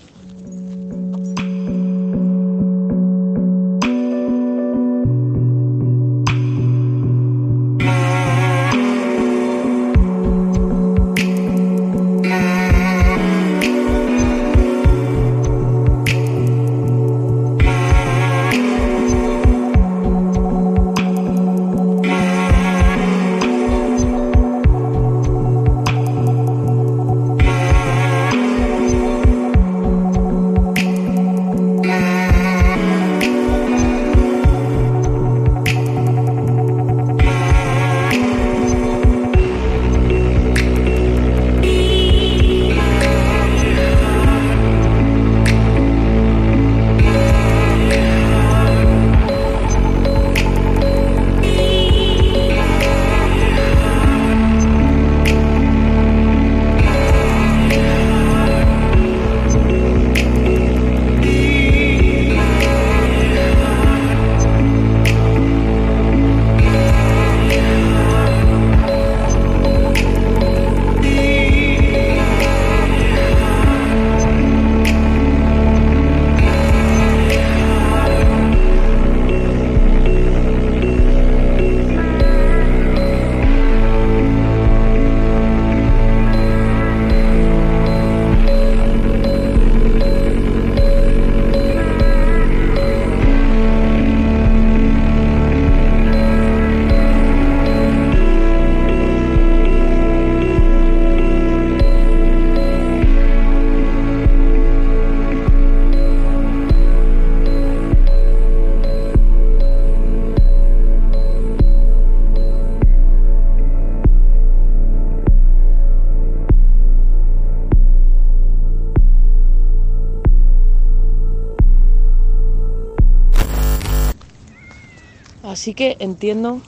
Así 125.62 125.76
que 125.76 125.95
entiendo 125.99 126.59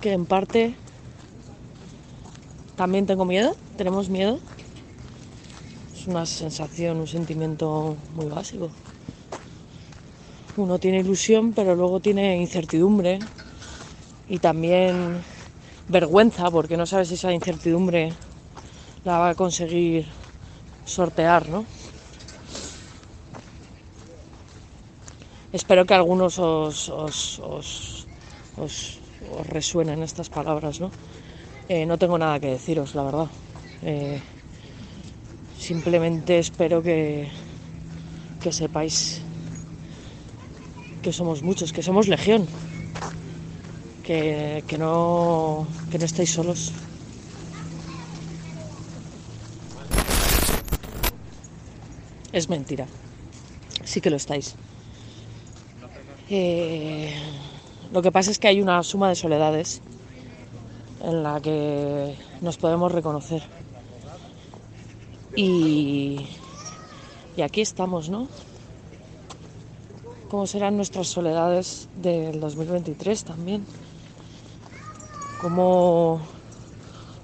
que 0.00 0.14
en 0.14 0.24
parte 0.24 0.74
también 2.74 3.04
tengo 3.04 3.26
miedo, 3.26 3.54
tenemos 3.76 4.08
miedo. 4.08 4.38
Es 5.94 6.06
una 6.06 6.24
sensación, 6.24 6.96
un 7.00 7.06
sentimiento 7.06 7.98
muy 8.14 8.24
básico. 8.24 8.70
Uno 10.56 10.78
tiene 10.78 11.00
ilusión, 11.00 11.52
pero 11.52 11.74
luego 11.74 12.00
tiene 12.00 12.38
incertidumbre 12.38 13.18
y 14.26 14.38
también 14.38 15.22
vergüenza 15.88 16.50
porque 16.50 16.78
no 16.78 16.86
sabes 16.86 17.08
si 17.08 17.16
esa 17.16 17.30
incertidumbre 17.30 18.14
la 19.04 19.18
va 19.18 19.28
a 19.28 19.34
conseguir 19.34 20.06
sortear, 20.86 21.50
¿no? 21.50 21.66
Espero 25.52 25.84
que 25.84 25.92
algunos 25.92 26.38
os, 26.38 26.88
os, 26.88 27.38
os, 27.38 27.93
os, 28.56 28.98
os 29.32 29.46
estas 30.02 30.28
palabras, 30.28 30.80
¿no? 30.80 30.90
Eh, 31.68 31.86
no 31.86 31.98
tengo 31.98 32.18
nada 32.18 32.40
que 32.40 32.48
deciros, 32.48 32.94
la 32.94 33.02
verdad. 33.02 33.28
Eh, 33.82 34.20
simplemente 35.58 36.38
espero 36.38 36.82
que, 36.82 37.28
que 38.42 38.52
sepáis 38.52 39.22
que 41.02 41.12
somos 41.12 41.42
muchos, 41.42 41.72
que 41.72 41.82
somos 41.82 42.08
legión, 42.08 42.46
que, 44.02 44.64
que, 44.66 44.78
no, 44.78 45.66
que 45.90 45.98
no 45.98 46.04
estáis 46.04 46.30
solos. 46.30 46.72
Es 52.32 52.48
mentira, 52.48 52.86
sí 53.84 54.00
que 54.00 54.10
lo 54.10 54.16
estáis. 54.16 54.54
Eh, 56.30 57.12
lo 57.94 58.02
que 58.02 58.10
pasa 58.10 58.32
es 58.32 58.40
que 58.40 58.48
hay 58.48 58.60
una 58.60 58.82
suma 58.82 59.08
de 59.08 59.14
soledades 59.14 59.80
en 61.00 61.22
la 61.22 61.40
que 61.40 62.16
nos 62.40 62.56
podemos 62.56 62.90
reconocer. 62.90 63.44
Y, 65.36 66.26
y 67.36 67.42
aquí 67.42 67.60
estamos, 67.60 68.08
¿no? 68.10 68.26
¿Cómo 70.28 70.48
serán 70.48 70.76
nuestras 70.76 71.06
soledades 71.06 71.88
del 71.94 72.40
2023 72.40 73.22
también? 73.22 73.64
¿Cómo, 75.40 76.20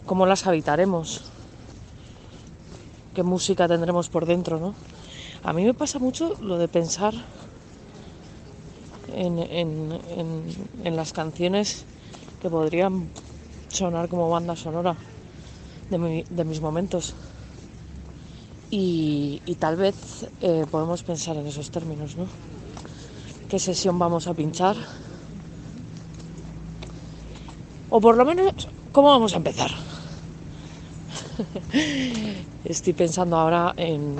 cómo 0.06 0.24
las 0.24 0.46
habitaremos? 0.46 1.22
¿Qué 3.12 3.24
música 3.24 3.66
tendremos 3.66 4.08
por 4.08 4.24
dentro, 4.24 4.60
no? 4.60 4.76
A 5.42 5.52
mí 5.52 5.64
me 5.64 5.74
pasa 5.74 5.98
mucho 5.98 6.36
lo 6.40 6.58
de 6.58 6.68
pensar 6.68 7.14
en, 9.20 9.38
en, 9.38 10.00
en, 10.82 10.96
las 10.96 11.12
canciones 11.12 11.84
que 12.40 12.48
podrían 12.48 13.10
sonar 13.68 14.08
como 14.08 14.30
banda 14.30 14.56
sonora 14.56 14.96
de, 15.90 15.98
mi, 15.98 16.24
de 16.30 16.44
mis 16.44 16.62
momentos. 16.62 17.14
Y, 18.70 19.42
y 19.44 19.56
tal 19.56 19.76
vez 19.76 20.26
eh, 20.40 20.64
podemos 20.70 21.02
pensar 21.02 21.36
en 21.36 21.46
esos 21.46 21.70
términos, 21.70 22.16
¿no? 22.16 22.24
¿Qué 23.50 23.58
sesión 23.58 23.98
vamos 23.98 24.26
a 24.26 24.32
pinchar? 24.32 24.76
O 27.90 28.00
por 28.00 28.16
lo 28.16 28.24
menos, 28.24 28.68
¿cómo 28.90 29.08
vamos 29.08 29.34
a 29.34 29.36
empezar? 29.36 29.70
Estoy 32.64 32.94
pensando 32.94 33.36
ahora 33.36 33.74
en, 33.76 34.16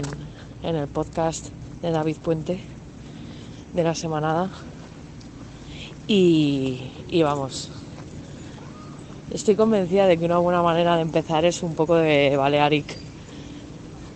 en 0.62 0.76
el 0.76 0.88
podcast 0.88 1.48
de 1.80 1.90
David 1.90 2.16
Puente 2.16 2.60
de 3.72 3.82
la 3.82 3.94
semanada 3.94 4.50
y, 6.12 7.22
vamos, 7.22 7.70
estoy 9.32 9.54
convencida 9.54 10.08
de 10.08 10.18
que 10.18 10.24
una 10.24 10.38
buena 10.38 10.60
manera 10.60 10.96
de 10.96 11.02
empezar 11.02 11.44
es 11.44 11.62
un 11.62 11.76
poco 11.76 11.94
de 11.94 12.36
Balearic, 12.36 12.96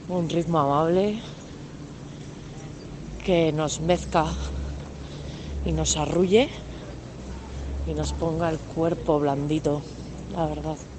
un 0.09 0.28
ritmo 0.28 0.59
amable 0.59 1.20
que 3.24 3.53
nos 3.53 3.80
mezca 3.80 4.26
y 5.64 5.70
nos 5.70 5.97
arrulle 5.97 6.49
y 7.88 7.95
nos 7.95 8.12
ponga 8.12 8.51
el 8.51 8.59
cuerpo 8.59 9.20
blandito, 9.20 9.80
la 10.34 10.47
verdad. 10.47 10.93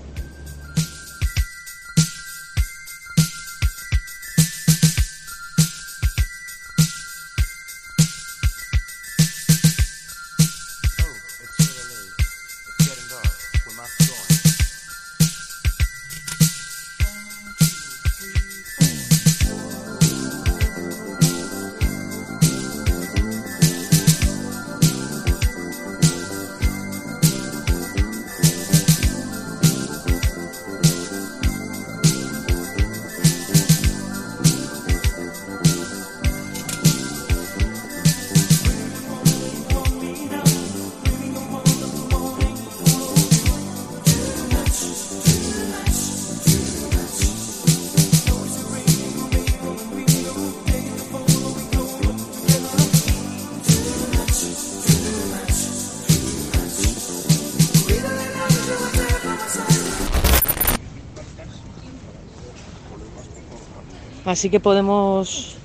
Así 64.35 64.49
que 64.49 64.59
podemos 64.59 65.55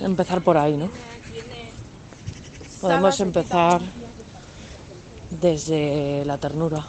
empezar 0.00 0.42
por 0.42 0.58
ahí, 0.58 0.76
¿no? 0.76 0.90
Podemos 2.80 3.20
empezar 3.20 3.80
desde 5.40 6.24
la 6.24 6.38
ternura, 6.38 6.84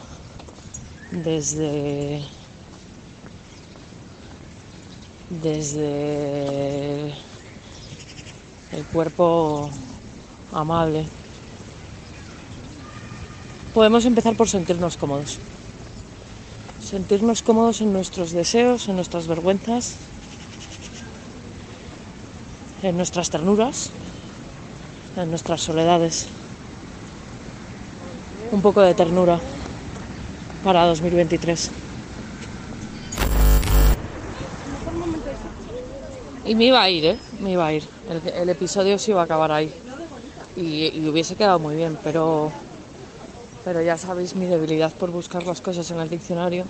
desde 1.11 2.23
desde 5.29 7.13
el 8.71 8.83
cuerpo 8.91 9.69
amable. 10.53 11.05
Podemos 13.75 14.05
empezar 14.05 14.35
por 14.35 14.49
sentirnos 14.49 14.97
cómodos. 14.97 15.37
Sentirnos 16.83 17.43
cómodos 17.43 17.81
en 17.81 17.93
nuestros 17.93 18.31
deseos, 18.31 18.87
en 18.87 18.95
nuestras 18.95 19.27
vergüenzas, 19.27 19.97
en 22.83 22.97
nuestras 22.97 23.29
ternuras, 23.29 23.91
en 25.15 25.29
nuestras 25.29 25.61
soledades. 25.61 26.27
Un 28.51 28.61
poco 28.61 28.81
de 28.81 28.93
ternura 28.93 29.39
para 30.63 30.85
2023. 30.85 31.71
Y 36.45 36.55
me 36.55 36.65
iba 36.65 36.81
a 36.81 36.89
ir, 36.89 37.05
¿eh? 37.05 37.19
Me 37.39 37.51
iba 37.51 37.65
a 37.65 37.73
ir. 37.73 37.83
El, 38.35 38.49
episodio 38.49 38.97
se 38.97 39.11
iba 39.11 39.21
a 39.21 39.25
acabar 39.25 39.51
ahí. 39.51 39.71
Y, 40.55 40.87
y, 40.87 41.07
hubiese 41.07 41.35
quedado 41.35 41.59
muy 41.59 41.75
bien, 41.75 41.97
pero, 42.03 42.51
pero 43.63 43.81
ya 43.81 43.97
sabéis 43.97 44.35
mi 44.35 44.47
debilidad 44.47 44.91
por 44.91 45.11
buscar 45.11 45.45
las 45.45 45.61
cosas 45.61 45.89
en 45.91 45.99
el 45.99 46.09
diccionario. 46.09 46.65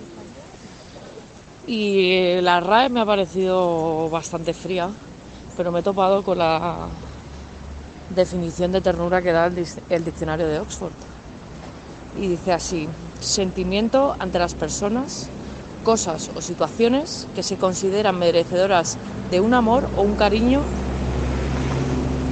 Y 1.66 2.40
la 2.42 2.60
RAE 2.60 2.90
me 2.90 3.00
ha 3.00 3.06
parecido 3.06 4.08
bastante 4.08 4.52
fría 4.52 4.90
pero 5.56 5.72
me 5.72 5.80
he 5.80 5.82
topado 5.82 6.22
con 6.22 6.38
la 6.38 6.88
definición 8.14 8.72
de 8.72 8.80
ternura 8.80 9.22
que 9.22 9.32
da 9.32 9.46
el, 9.46 10.04
diccionario 10.04 10.46
de 10.46 10.60
Oxford. 10.60 10.92
Y 12.18 12.28
dice 12.28 12.52
así, 12.52 12.88
sentimiento 13.20 14.14
ante 14.18 14.38
las 14.38 14.54
personas, 14.54 15.28
cosas 15.84 16.30
o 16.36 16.40
situaciones 16.40 17.26
que 17.34 17.42
se 17.42 17.56
consideran 17.56 18.18
merecedoras 18.18 18.98
de 19.30 19.40
un 19.40 19.54
amor 19.54 19.88
o 19.96 20.02
un 20.02 20.14
cariño 20.14 20.60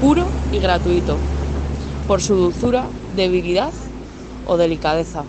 puro 0.01 0.27
y 0.53 0.59
gratuito, 0.59 1.17
por 2.07 2.21
su 2.23 2.35
dulzura, 2.35 2.85
debilidad 3.17 3.73
o 4.47 4.57
delicadeza. 4.57 5.25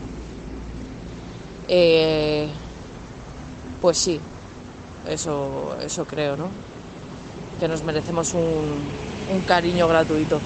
Eh, 1.67 2.49
pues 3.81 3.97
sí, 3.97 4.19
eso, 5.07 5.75
eso 5.81 6.05
creo, 6.05 6.37
¿no? 6.37 6.70
Que 7.61 7.67
nos 7.67 7.83
merecemos 7.83 8.33
un, 8.33 8.41
un 9.31 9.41
cariño 9.45 9.87
gratuito, 9.87 10.39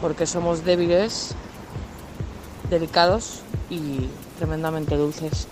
porque 0.00 0.26
somos 0.26 0.64
débiles, 0.64 1.36
delicados 2.68 3.42
y 3.70 4.08
tremendamente 4.36 4.96
dulces. 4.96 5.46